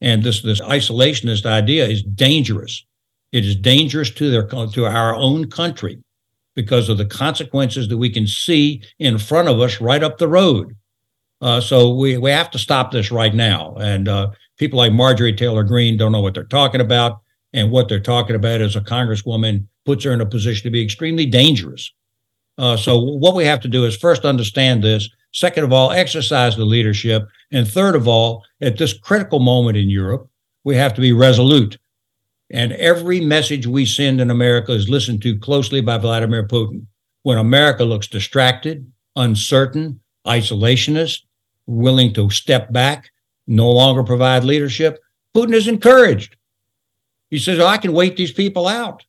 And 0.00 0.22
this, 0.22 0.42
this 0.42 0.60
isolationist 0.60 1.46
idea 1.46 1.86
is 1.86 2.02
dangerous. 2.02 2.84
It 3.32 3.44
is 3.44 3.54
dangerous 3.54 4.10
to 4.10 4.30
their 4.30 4.46
to 4.46 4.86
our 4.86 5.14
own 5.14 5.48
country 5.50 6.02
because 6.56 6.88
of 6.88 6.98
the 6.98 7.04
consequences 7.04 7.88
that 7.88 7.98
we 7.98 8.10
can 8.10 8.26
see 8.26 8.82
in 8.98 9.18
front 9.18 9.48
of 9.48 9.60
us 9.60 9.80
right 9.80 10.02
up 10.02 10.18
the 10.18 10.28
road. 10.28 10.74
Uh, 11.40 11.60
so 11.60 11.94
we 11.94 12.18
we 12.18 12.30
have 12.30 12.50
to 12.50 12.58
stop 12.58 12.90
this 12.90 13.12
right 13.12 13.34
now. 13.34 13.74
And 13.76 14.08
uh, 14.08 14.30
people 14.58 14.78
like 14.78 14.92
Marjorie 14.92 15.32
Taylor 15.32 15.62
Greene 15.62 15.96
don't 15.96 16.12
know 16.12 16.20
what 16.20 16.34
they're 16.34 16.44
talking 16.44 16.80
about, 16.80 17.20
and 17.52 17.70
what 17.70 17.88
they're 17.88 18.00
talking 18.00 18.36
about 18.36 18.60
as 18.60 18.76
a 18.76 18.80
congresswoman 18.80 19.66
puts 19.84 20.04
her 20.04 20.12
in 20.12 20.20
a 20.20 20.26
position 20.26 20.64
to 20.64 20.70
be 20.70 20.82
extremely 20.82 21.26
dangerous. 21.26 21.92
Uh, 22.58 22.76
so 22.76 22.98
what 22.98 23.34
we 23.34 23.44
have 23.44 23.60
to 23.60 23.68
do 23.68 23.84
is 23.86 23.96
first 23.96 24.24
understand 24.24 24.82
this. 24.82 25.08
Second 25.32 25.64
of 25.64 25.72
all, 25.72 25.92
exercise 25.92 26.56
the 26.56 26.64
leadership, 26.64 27.28
and 27.52 27.66
third 27.66 27.94
of 27.94 28.08
all, 28.08 28.44
at 28.60 28.78
this 28.78 28.92
critical 28.92 29.38
moment 29.38 29.76
in 29.76 29.88
Europe, 29.88 30.28
we 30.64 30.76
have 30.76 30.94
to 30.94 31.00
be 31.00 31.12
resolute 31.12 31.78
and 32.50 32.72
every 32.72 33.20
message 33.20 33.66
we 33.66 33.86
send 33.86 34.20
in 34.20 34.30
America 34.30 34.72
is 34.72 34.88
listened 34.88 35.22
to 35.22 35.38
closely 35.38 35.80
by 35.80 35.98
Vladimir 35.98 36.46
Putin. 36.46 36.86
When 37.22 37.38
America 37.38 37.84
looks 37.84 38.08
distracted, 38.08 38.90
uncertain, 39.14 40.00
isolationist, 40.26 41.22
willing 41.66 42.12
to 42.14 42.28
step 42.30 42.72
back, 42.72 43.10
no 43.46 43.70
longer 43.70 44.02
provide 44.02 44.42
leadership, 44.42 44.98
Putin 45.34 45.54
is 45.54 45.68
encouraged. 45.68 46.36
He 47.30 47.38
says, 47.38 47.60
oh, 47.60 47.66
I 47.66 47.78
can 47.78 47.92
wait 47.92 48.16
these 48.16 48.32
people 48.32 48.66
out. 48.66 49.04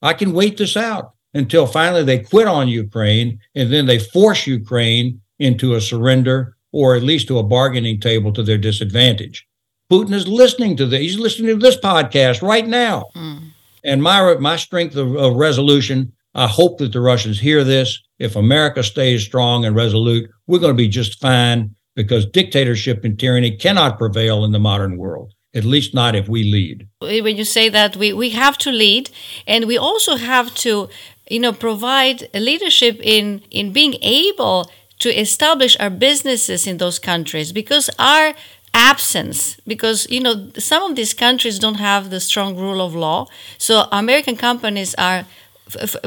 I 0.00 0.14
can 0.14 0.32
wait 0.32 0.56
this 0.56 0.76
out 0.76 1.12
until 1.34 1.66
finally 1.66 2.02
they 2.02 2.20
quit 2.20 2.46
on 2.48 2.68
Ukraine 2.68 3.40
and 3.54 3.70
then 3.70 3.84
they 3.84 3.98
force 3.98 4.46
Ukraine 4.46 5.20
into 5.40 5.74
a 5.74 5.80
surrender 5.80 6.56
or 6.72 6.94
at 6.94 7.02
least 7.02 7.26
to 7.28 7.38
a 7.38 7.42
bargaining 7.42 7.98
table 7.98 8.32
to 8.32 8.42
their 8.44 8.58
disadvantage. 8.58 9.46
Putin 9.90 10.14
is 10.14 10.28
listening 10.28 10.76
to 10.76 10.86
this. 10.86 11.00
He's 11.00 11.18
listening 11.18 11.58
to 11.58 11.66
this 11.66 11.76
podcast 11.76 12.42
right 12.42 12.66
now. 12.66 13.06
Mm. 13.16 13.48
And 13.82 14.02
my 14.02 14.34
my 14.34 14.56
strength 14.56 14.94
of, 14.94 15.16
of 15.16 15.34
resolution, 15.34 16.12
I 16.34 16.46
hope 16.46 16.78
that 16.78 16.92
the 16.92 17.00
Russians 17.00 17.40
hear 17.40 17.64
this. 17.64 18.00
If 18.20 18.36
America 18.36 18.84
stays 18.84 19.24
strong 19.24 19.64
and 19.64 19.74
resolute, 19.74 20.30
we're 20.46 20.60
going 20.60 20.76
to 20.76 20.76
be 20.76 20.88
just 20.88 21.20
fine 21.20 21.74
because 21.96 22.26
dictatorship 22.26 23.02
and 23.04 23.18
tyranny 23.18 23.56
cannot 23.56 23.98
prevail 23.98 24.44
in 24.44 24.52
the 24.52 24.60
modern 24.60 24.96
world 24.96 25.34
at 25.54 25.64
least 25.64 25.94
not 25.94 26.14
if 26.14 26.28
we 26.28 26.44
lead 26.44 26.86
when 27.00 27.36
you 27.36 27.44
say 27.44 27.68
that 27.68 27.96
we, 27.96 28.12
we 28.12 28.30
have 28.30 28.56
to 28.56 28.70
lead 28.70 29.10
and 29.46 29.66
we 29.66 29.76
also 29.76 30.16
have 30.16 30.54
to 30.54 30.88
you 31.28 31.40
know 31.40 31.52
provide 31.52 32.28
leadership 32.34 33.00
in 33.02 33.42
in 33.50 33.72
being 33.72 33.94
able 34.02 34.70
to 35.00 35.08
establish 35.18 35.76
our 35.80 35.90
businesses 35.90 36.66
in 36.66 36.78
those 36.78 36.98
countries 36.98 37.52
because 37.52 37.90
our 37.98 38.34
absence 38.72 39.56
because 39.66 40.08
you 40.10 40.20
know 40.20 40.48
some 40.56 40.82
of 40.84 40.94
these 40.94 41.12
countries 41.12 41.58
don't 41.58 41.80
have 41.90 42.10
the 42.10 42.20
strong 42.20 42.56
rule 42.56 42.80
of 42.80 42.94
law 42.94 43.26
so 43.58 43.88
american 43.90 44.36
companies 44.36 44.94
are 44.94 45.24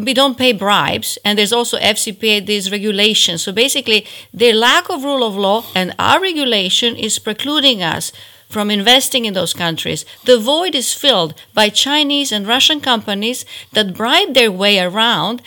we 0.02 0.14
don't 0.14 0.38
pay 0.38 0.54
bribes 0.54 1.18
and 1.26 1.38
there's 1.38 1.52
also 1.52 1.78
fcpa 1.80 2.46
these 2.46 2.72
regulations 2.72 3.42
so 3.42 3.52
basically 3.52 4.06
the 4.34 4.54
lack 4.54 4.90
of 4.90 5.04
rule 5.04 5.26
of 5.26 5.36
law 5.36 5.66
and 5.76 5.94
our 6.00 6.22
regulation 6.22 6.96
is 6.96 7.20
precluding 7.20 7.84
us 7.84 8.14
from 8.54 8.70
investing 8.70 9.26
in 9.26 9.34
those 9.34 9.54
countries. 9.54 10.06
The 10.26 10.38
void 10.38 10.76
is 10.76 10.94
filled 10.94 11.34
by 11.56 11.70
Chinese 11.70 12.32
and 12.32 12.48
Russian 12.48 12.80
companies 12.80 13.46
that 13.74 13.96
bribe 13.96 14.36
their 14.36 14.52
way 14.52 14.80
around 14.80 15.42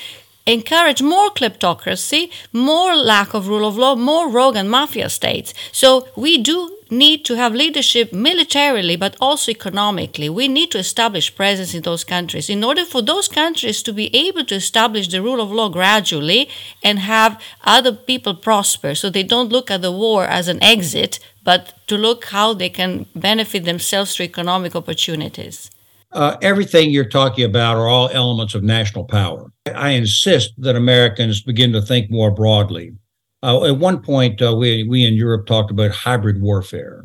encourage 0.46 1.02
more 1.02 1.30
kleptocracy, 1.30 2.30
more 2.52 2.94
lack 2.94 3.34
of 3.34 3.48
rule 3.48 3.66
of 3.66 3.76
law, 3.76 3.94
more 3.96 4.28
rogue 4.28 4.56
and 4.56 4.70
mafia 4.70 5.08
states. 5.08 5.52
So 5.72 6.08
we 6.16 6.38
do 6.38 6.76
need 6.88 7.24
to 7.24 7.34
have 7.34 7.52
leadership 7.52 8.12
militarily, 8.12 8.96
but 8.96 9.16
also 9.20 9.50
economically. 9.50 10.28
We 10.28 10.46
need 10.46 10.70
to 10.70 10.78
establish 10.78 11.34
presence 11.34 11.74
in 11.74 11.82
those 11.82 12.04
countries 12.04 12.48
in 12.48 12.62
order 12.62 12.84
for 12.84 13.02
those 13.02 13.28
countries 13.28 13.82
to 13.82 13.92
be 13.92 14.14
able 14.14 14.44
to 14.44 14.54
establish 14.54 15.08
the 15.08 15.20
rule 15.22 15.40
of 15.40 15.50
law 15.50 15.68
gradually 15.68 16.48
and 16.84 17.00
have 17.00 17.40
other 17.64 17.92
people 17.92 18.34
prosper 18.34 18.94
so 18.94 19.10
they 19.10 19.24
don't 19.24 19.50
look 19.50 19.70
at 19.70 19.82
the 19.82 19.90
war 19.90 20.24
as 20.24 20.46
an 20.46 20.62
exit, 20.62 21.18
but 21.42 21.72
to 21.88 21.96
look 21.96 22.26
how 22.26 22.54
they 22.54 22.68
can 22.68 23.06
benefit 23.16 23.64
themselves 23.64 24.14
through 24.14 24.26
economic 24.26 24.76
opportunities. 24.76 25.70
Uh, 26.12 26.36
everything 26.40 26.90
you're 26.90 27.04
talking 27.04 27.44
about 27.44 27.76
are 27.76 27.88
all 27.88 28.08
elements 28.12 28.54
of 28.54 28.62
national 28.62 29.04
power. 29.04 29.52
I 29.74 29.90
insist 29.90 30.52
that 30.58 30.76
Americans 30.76 31.42
begin 31.42 31.72
to 31.72 31.82
think 31.82 32.10
more 32.10 32.30
broadly. 32.30 32.94
Uh, 33.42 33.64
at 33.64 33.78
one 33.78 34.00
point, 34.00 34.40
uh, 34.40 34.54
we, 34.56 34.84
we 34.84 35.04
in 35.04 35.14
Europe 35.14 35.46
talked 35.46 35.70
about 35.70 35.90
hybrid 35.90 36.40
warfare. 36.40 37.04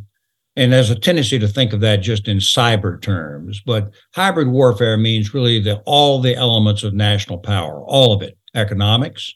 And 0.55 0.71
there's 0.71 0.89
a 0.89 0.99
tendency 0.99 1.39
to 1.39 1.47
think 1.47 1.71
of 1.71 1.79
that 1.81 1.97
just 1.97 2.27
in 2.27 2.37
cyber 2.37 3.01
terms. 3.01 3.61
But 3.65 3.91
hybrid 4.13 4.49
warfare 4.49 4.97
means 4.97 5.33
really 5.33 5.59
that 5.61 5.81
all 5.85 6.21
the 6.21 6.35
elements 6.35 6.83
of 6.83 6.93
national 6.93 7.39
power, 7.39 7.81
all 7.85 8.13
of 8.13 8.21
it 8.21 8.37
economics, 8.53 9.33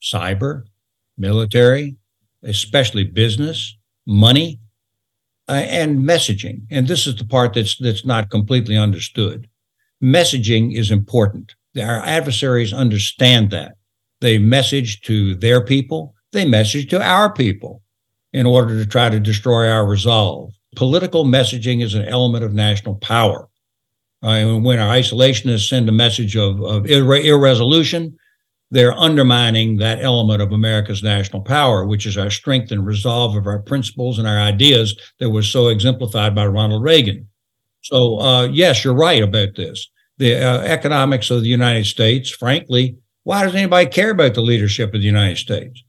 cyber, 0.00 0.62
military, 1.18 1.96
especially 2.44 3.04
business, 3.04 3.76
money, 4.06 4.60
uh, 5.48 5.52
and 5.52 5.98
messaging. 5.98 6.62
And 6.70 6.86
this 6.86 7.06
is 7.06 7.16
the 7.16 7.24
part 7.24 7.54
that's 7.54 7.76
that's 7.76 8.04
not 8.04 8.30
completely 8.30 8.76
understood. 8.76 9.48
Messaging 10.02 10.76
is 10.76 10.90
important. 10.90 11.54
Our 11.76 12.02
adversaries 12.04 12.72
understand 12.72 13.50
that. 13.50 13.76
They 14.20 14.38
message 14.38 15.00
to 15.02 15.34
their 15.34 15.64
people, 15.64 16.14
they 16.32 16.44
message 16.44 16.88
to 16.90 17.02
our 17.02 17.32
people 17.32 17.82
in 18.32 18.46
order 18.46 18.78
to 18.78 18.86
try 18.88 19.10
to 19.10 19.20
destroy 19.20 19.68
our 19.68 19.86
resolve. 19.86 20.54
Political 20.76 21.24
messaging 21.24 21.82
is 21.82 21.94
an 21.94 22.06
element 22.06 22.44
of 22.44 22.54
national 22.54 22.94
power. 22.96 23.48
Uh, 24.22 24.28
and 24.28 24.64
when 24.64 24.78
our 24.78 24.94
isolationists 24.94 25.68
send 25.68 25.88
a 25.88 25.92
message 25.92 26.36
of, 26.36 26.62
of 26.62 26.84
irre- 26.84 27.24
irresolution, 27.24 28.16
they're 28.72 28.98
undermining 28.98 29.76
that 29.76 30.02
element 30.02 30.40
of 30.40 30.50
America's 30.50 31.02
national 31.02 31.42
power, 31.42 31.84
which 31.86 32.06
is 32.06 32.16
our 32.16 32.30
strength 32.30 32.72
and 32.72 32.86
resolve 32.86 33.36
of 33.36 33.46
our 33.46 33.58
principles 33.58 34.18
and 34.18 34.26
our 34.26 34.38
ideas 34.38 34.98
that 35.20 35.28
was 35.28 35.46
so 35.46 35.68
exemplified 35.68 36.34
by 36.34 36.46
Ronald 36.46 36.82
Reagan. 36.82 37.28
So, 37.82 38.18
uh, 38.18 38.46
yes, 38.46 38.82
you're 38.82 38.94
right 38.94 39.22
about 39.22 39.56
this. 39.56 39.90
The 40.16 40.36
uh, 40.36 40.60
economics 40.60 41.30
of 41.30 41.42
the 41.42 41.48
United 41.48 41.84
States, 41.84 42.30
frankly, 42.30 42.96
why 43.24 43.44
does 43.44 43.54
anybody 43.54 43.90
care 43.90 44.10
about 44.10 44.32
the 44.32 44.40
leadership 44.40 44.94
of 44.94 45.00
the 45.00 45.06
United 45.06 45.36
States? 45.36 45.84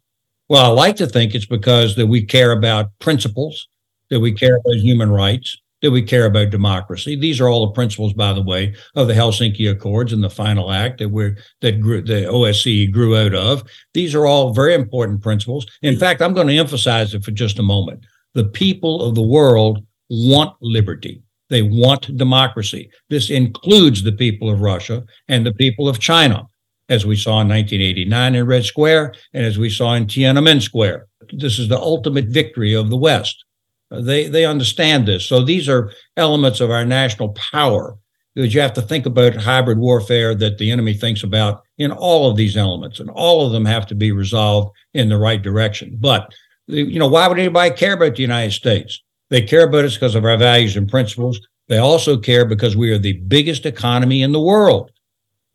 Well, 0.49 0.65
I 0.65 0.73
like 0.73 0.97
to 0.97 1.07
think 1.07 1.33
it's 1.33 1.45
because 1.45 1.95
that 1.95 2.07
we 2.07 2.25
care 2.25 2.51
about 2.51 2.91
principles, 2.99 3.69
that 4.09 4.19
we 4.19 4.33
care 4.33 4.57
about 4.57 4.75
human 4.75 5.09
rights, 5.09 5.57
that 5.83 5.91
we 5.91 6.01
care 6.01 6.25
about 6.25 6.49
democracy. 6.49 7.15
These 7.15 7.41
are 7.41 7.49
all 7.49 7.67
the 7.67 7.73
principles, 7.73 8.13
by 8.13 8.31
the 8.31 8.41
way, 8.41 8.73
of 8.95 9.07
the 9.07 9.13
Helsinki 9.13 9.69
Accords 9.69 10.13
and 10.13 10.23
the 10.23 10.29
final 10.29 10.71
act 10.71 10.97
that 10.99 11.09
we're 11.09 11.37
that 11.61 11.81
grew, 11.81 12.01
the 12.01 12.25
OSCE 12.25 12.91
grew 12.91 13.17
out 13.17 13.35
of. 13.35 13.63
These 13.93 14.15
are 14.15 14.25
all 14.25 14.53
very 14.53 14.73
important 14.73 15.21
principles. 15.21 15.67
In 15.81 15.99
fact, 15.99 16.21
I'm 16.21 16.33
going 16.33 16.47
to 16.47 16.57
emphasize 16.57 17.13
it 17.13 17.25
for 17.25 17.31
just 17.31 17.59
a 17.59 17.63
moment. 17.63 18.05
The 18.33 18.45
people 18.45 19.01
of 19.03 19.13
the 19.13 19.21
world 19.21 19.85
want 20.09 20.55
liberty. 20.61 21.21
They 21.49 21.61
want 21.61 22.15
democracy. 22.15 22.89
This 23.09 23.29
includes 23.29 24.03
the 24.03 24.13
people 24.13 24.49
of 24.49 24.61
Russia 24.61 25.03
and 25.27 25.45
the 25.45 25.53
people 25.53 25.89
of 25.89 25.99
China, 25.99 26.47
as 26.87 27.05
we 27.05 27.17
saw 27.17 27.41
in 27.41 27.49
1989 27.49 28.35
in 28.35 28.45
Red 28.45 28.63
Square 28.63 29.15
and 29.33 29.45
as 29.45 29.57
we 29.57 29.69
saw 29.69 29.95
in 29.95 30.05
Tiananmen 30.05 30.61
Square. 30.61 31.07
This 31.33 31.59
is 31.59 31.67
the 31.67 31.77
ultimate 31.77 32.27
victory 32.29 32.73
of 32.73 32.89
the 32.89 32.97
West. 32.97 33.43
They 33.91 34.27
they 34.27 34.45
understand 34.45 35.07
this. 35.07 35.25
So 35.25 35.43
these 35.43 35.69
are 35.69 35.91
elements 36.17 36.59
of 36.61 36.71
our 36.71 36.85
national 36.85 37.29
power 37.29 37.97
that 38.35 38.47
you 38.47 38.61
have 38.61 38.73
to 38.73 38.81
think 38.81 39.05
about 39.05 39.35
hybrid 39.35 39.77
warfare 39.77 40.33
that 40.33 40.57
the 40.57 40.71
enemy 40.71 40.93
thinks 40.93 41.23
about 41.23 41.61
in 41.77 41.91
all 41.91 42.29
of 42.29 42.35
these 42.35 42.57
elements, 42.57 42.99
and 42.99 43.09
all 43.11 43.45
of 43.45 43.51
them 43.51 43.65
have 43.65 43.85
to 43.87 43.95
be 43.95 44.11
resolved 44.11 44.75
in 44.93 45.09
the 45.09 45.17
right 45.17 45.41
direction. 45.41 45.97
But 45.99 46.33
you 46.67 46.97
know, 46.97 47.07
why 47.07 47.27
would 47.27 47.39
anybody 47.39 47.75
care 47.75 47.93
about 47.93 48.15
the 48.15 48.21
United 48.21 48.51
States? 48.51 49.01
They 49.29 49.41
care 49.41 49.67
about 49.67 49.85
us 49.85 49.95
because 49.95 50.15
of 50.15 50.25
our 50.25 50.37
values 50.37 50.77
and 50.77 50.89
principles. 50.89 51.39
They 51.67 51.77
also 51.77 52.17
care 52.17 52.45
because 52.45 52.75
we 52.75 52.91
are 52.91 52.97
the 52.97 53.13
biggest 53.13 53.65
economy 53.65 54.21
in 54.21 54.31
the 54.31 54.41
world. 54.41 54.91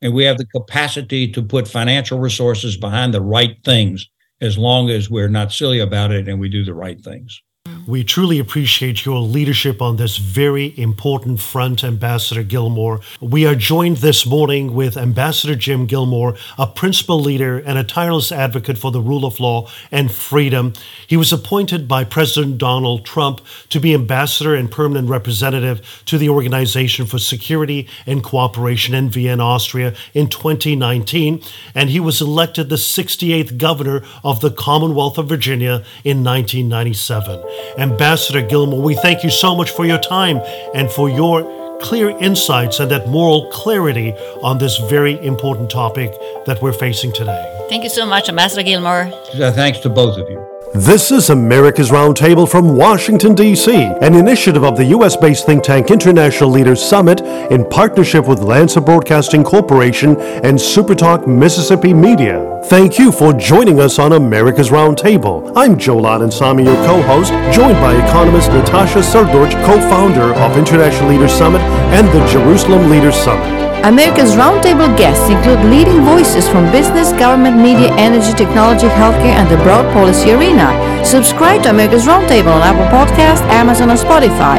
And 0.00 0.14
we 0.14 0.24
have 0.24 0.38
the 0.38 0.46
capacity 0.46 1.30
to 1.32 1.42
put 1.42 1.66
financial 1.66 2.20
resources 2.20 2.76
behind 2.76 3.12
the 3.12 3.20
right 3.20 3.56
things 3.64 4.08
as 4.40 4.56
long 4.56 4.90
as 4.90 5.10
we're 5.10 5.28
not 5.28 5.52
silly 5.52 5.80
about 5.80 6.12
it 6.12 6.28
and 6.28 6.38
we 6.38 6.48
do 6.48 6.64
the 6.64 6.74
right 6.74 7.00
things. 7.00 7.42
We 7.88 8.04
truly 8.04 8.38
appreciate 8.38 9.06
your 9.06 9.20
leadership 9.20 9.80
on 9.80 9.96
this 9.96 10.18
very 10.18 10.78
important 10.78 11.40
front, 11.40 11.82
Ambassador 11.82 12.42
Gilmore. 12.42 13.00
We 13.18 13.46
are 13.46 13.54
joined 13.54 13.96
this 13.96 14.26
morning 14.26 14.74
with 14.74 14.98
Ambassador 14.98 15.54
Jim 15.54 15.86
Gilmore, 15.86 16.36
a 16.58 16.66
principal 16.66 17.18
leader 17.18 17.56
and 17.56 17.78
a 17.78 17.84
tireless 17.84 18.30
advocate 18.30 18.76
for 18.76 18.90
the 18.90 19.00
rule 19.00 19.24
of 19.24 19.40
law 19.40 19.70
and 19.90 20.12
freedom. 20.12 20.74
He 21.06 21.16
was 21.16 21.32
appointed 21.32 21.88
by 21.88 22.04
President 22.04 22.58
Donald 22.58 23.06
Trump 23.06 23.40
to 23.70 23.80
be 23.80 23.94
ambassador 23.94 24.54
and 24.54 24.70
permanent 24.70 25.08
representative 25.08 26.02
to 26.04 26.18
the 26.18 26.28
Organization 26.28 27.06
for 27.06 27.18
Security 27.18 27.88
and 28.04 28.22
Cooperation 28.22 28.94
in 28.94 29.08
Vienna, 29.08 29.42
Austria 29.42 29.94
in 30.12 30.28
2019, 30.28 31.42
and 31.74 31.88
he 31.88 32.00
was 32.00 32.20
elected 32.20 32.68
the 32.68 32.76
68th 32.76 33.56
governor 33.56 34.02
of 34.22 34.42
the 34.42 34.50
Commonwealth 34.50 35.16
of 35.16 35.26
Virginia 35.26 35.86
in 36.04 36.22
1997. 36.22 37.77
Ambassador 37.78 38.42
Gilmore, 38.42 38.82
we 38.82 38.96
thank 38.96 39.22
you 39.22 39.30
so 39.30 39.54
much 39.54 39.70
for 39.70 39.86
your 39.86 39.98
time 39.98 40.40
and 40.74 40.90
for 40.90 41.08
your 41.08 41.78
clear 41.80 42.10
insights 42.18 42.80
and 42.80 42.90
that 42.90 43.06
moral 43.08 43.48
clarity 43.52 44.12
on 44.42 44.58
this 44.58 44.78
very 44.78 45.24
important 45.24 45.70
topic 45.70 46.10
that 46.46 46.60
we're 46.60 46.72
facing 46.72 47.12
today. 47.12 47.66
Thank 47.68 47.84
you 47.84 47.90
so 47.90 48.04
much, 48.04 48.28
Ambassador 48.28 48.64
Gilmore. 48.64 49.10
Thanks 49.32 49.78
to 49.80 49.88
both 49.88 50.18
of 50.18 50.28
you. 50.28 50.57
This 50.74 51.10
is 51.10 51.30
America's 51.30 51.88
Roundtable 51.88 52.46
from 52.48 52.76
Washington, 52.76 53.34
D.C., 53.34 53.74
an 53.74 54.14
initiative 54.14 54.64
of 54.64 54.76
the 54.76 54.84
U.S. 54.86 55.16
based 55.16 55.46
think 55.46 55.64
tank 55.64 55.90
International 55.90 56.50
Leaders 56.50 56.82
Summit 56.82 57.22
in 57.50 57.64
partnership 57.70 58.26
with 58.28 58.40
Lanser 58.40 58.82
Broadcasting 58.82 59.44
Corporation 59.44 60.20
and 60.20 60.58
Supertalk 60.58 61.26
Mississippi 61.26 61.94
Media. 61.94 62.60
Thank 62.66 62.98
you 62.98 63.10
for 63.10 63.32
joining 63.32 63.80
us 63.80 63.98
on 63.98 64.12
America's 64.12 64.68
Roundtable. 64.68 65.52
I'm 65.56 65.78
Joe 65.78 65.96
Samy, 65.96 66.64
your 66.64 66.76
co 66.86 67.00
host, 67.00 67.32
joined 67.54 67.80
by 67.80 67.94
economist 67.94 68.50
Natasha 68.50 68.98
Srdoc, 68.98 69.50
co 69.64 69.80
founder 69.88 70.34
of 70.34 70.58
International 70.58 71.10
Leaders 71.10 71.32
Summit 71.32 71.62
and 71.96 72.06
the 72.08 72.26
Jerusalem 72.26 72.90
Leaders 72.90 73.16
Summit. 73.16 73.68
America's 73.84 74.34
roundtable 74.34 74.90
guests 74.98 75.30
include 75.30 75.62
leading 75.70 76.02
voices 76.02 76.48
from 76.48 76.68
business, 76.72 77.12
government, 77.12 77.56
media, 77.56 77.94
energy, 77.96 78.32
technology, 78.34 78.88
healthcare, 78.88 79.36
and 79.38 79.48
the 79.48 79.56
broad 79.62 79.86
policy 79.92 80.32
arena. 80.32 80.74
Subscribe 81.04 81.62
to 81.62 81.70
America's 81.70 82.04
Roundtable 82.04 82.52
on 82.52 82.62
Apple 82.62 82.88
Podcast, 82.90 83.40
Amazon, 83.54 83.90
and 83.90 83.98
Spotify. 83.98 84.58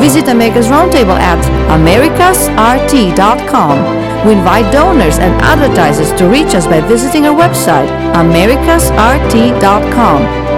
Visit 0.00 0.26
America's 0.28 0.66
Roundtable 0.66 1.16
at 1.16 1.38
americasrt.com. 1.70 3.78
We 4.26 4.32
invite 4.32 4.72
donors 4.72 5.18
and 5.18 5.40
advertisers 5.40 6.10
to 6.18 6.26
reach 6.28 6.54
us 6.54 6.66
by 6.66 6.80
visiting 6.80 7.26
our 7.26 7.34
website, 7.34 7.88
americasrt.com. 8.12 10.55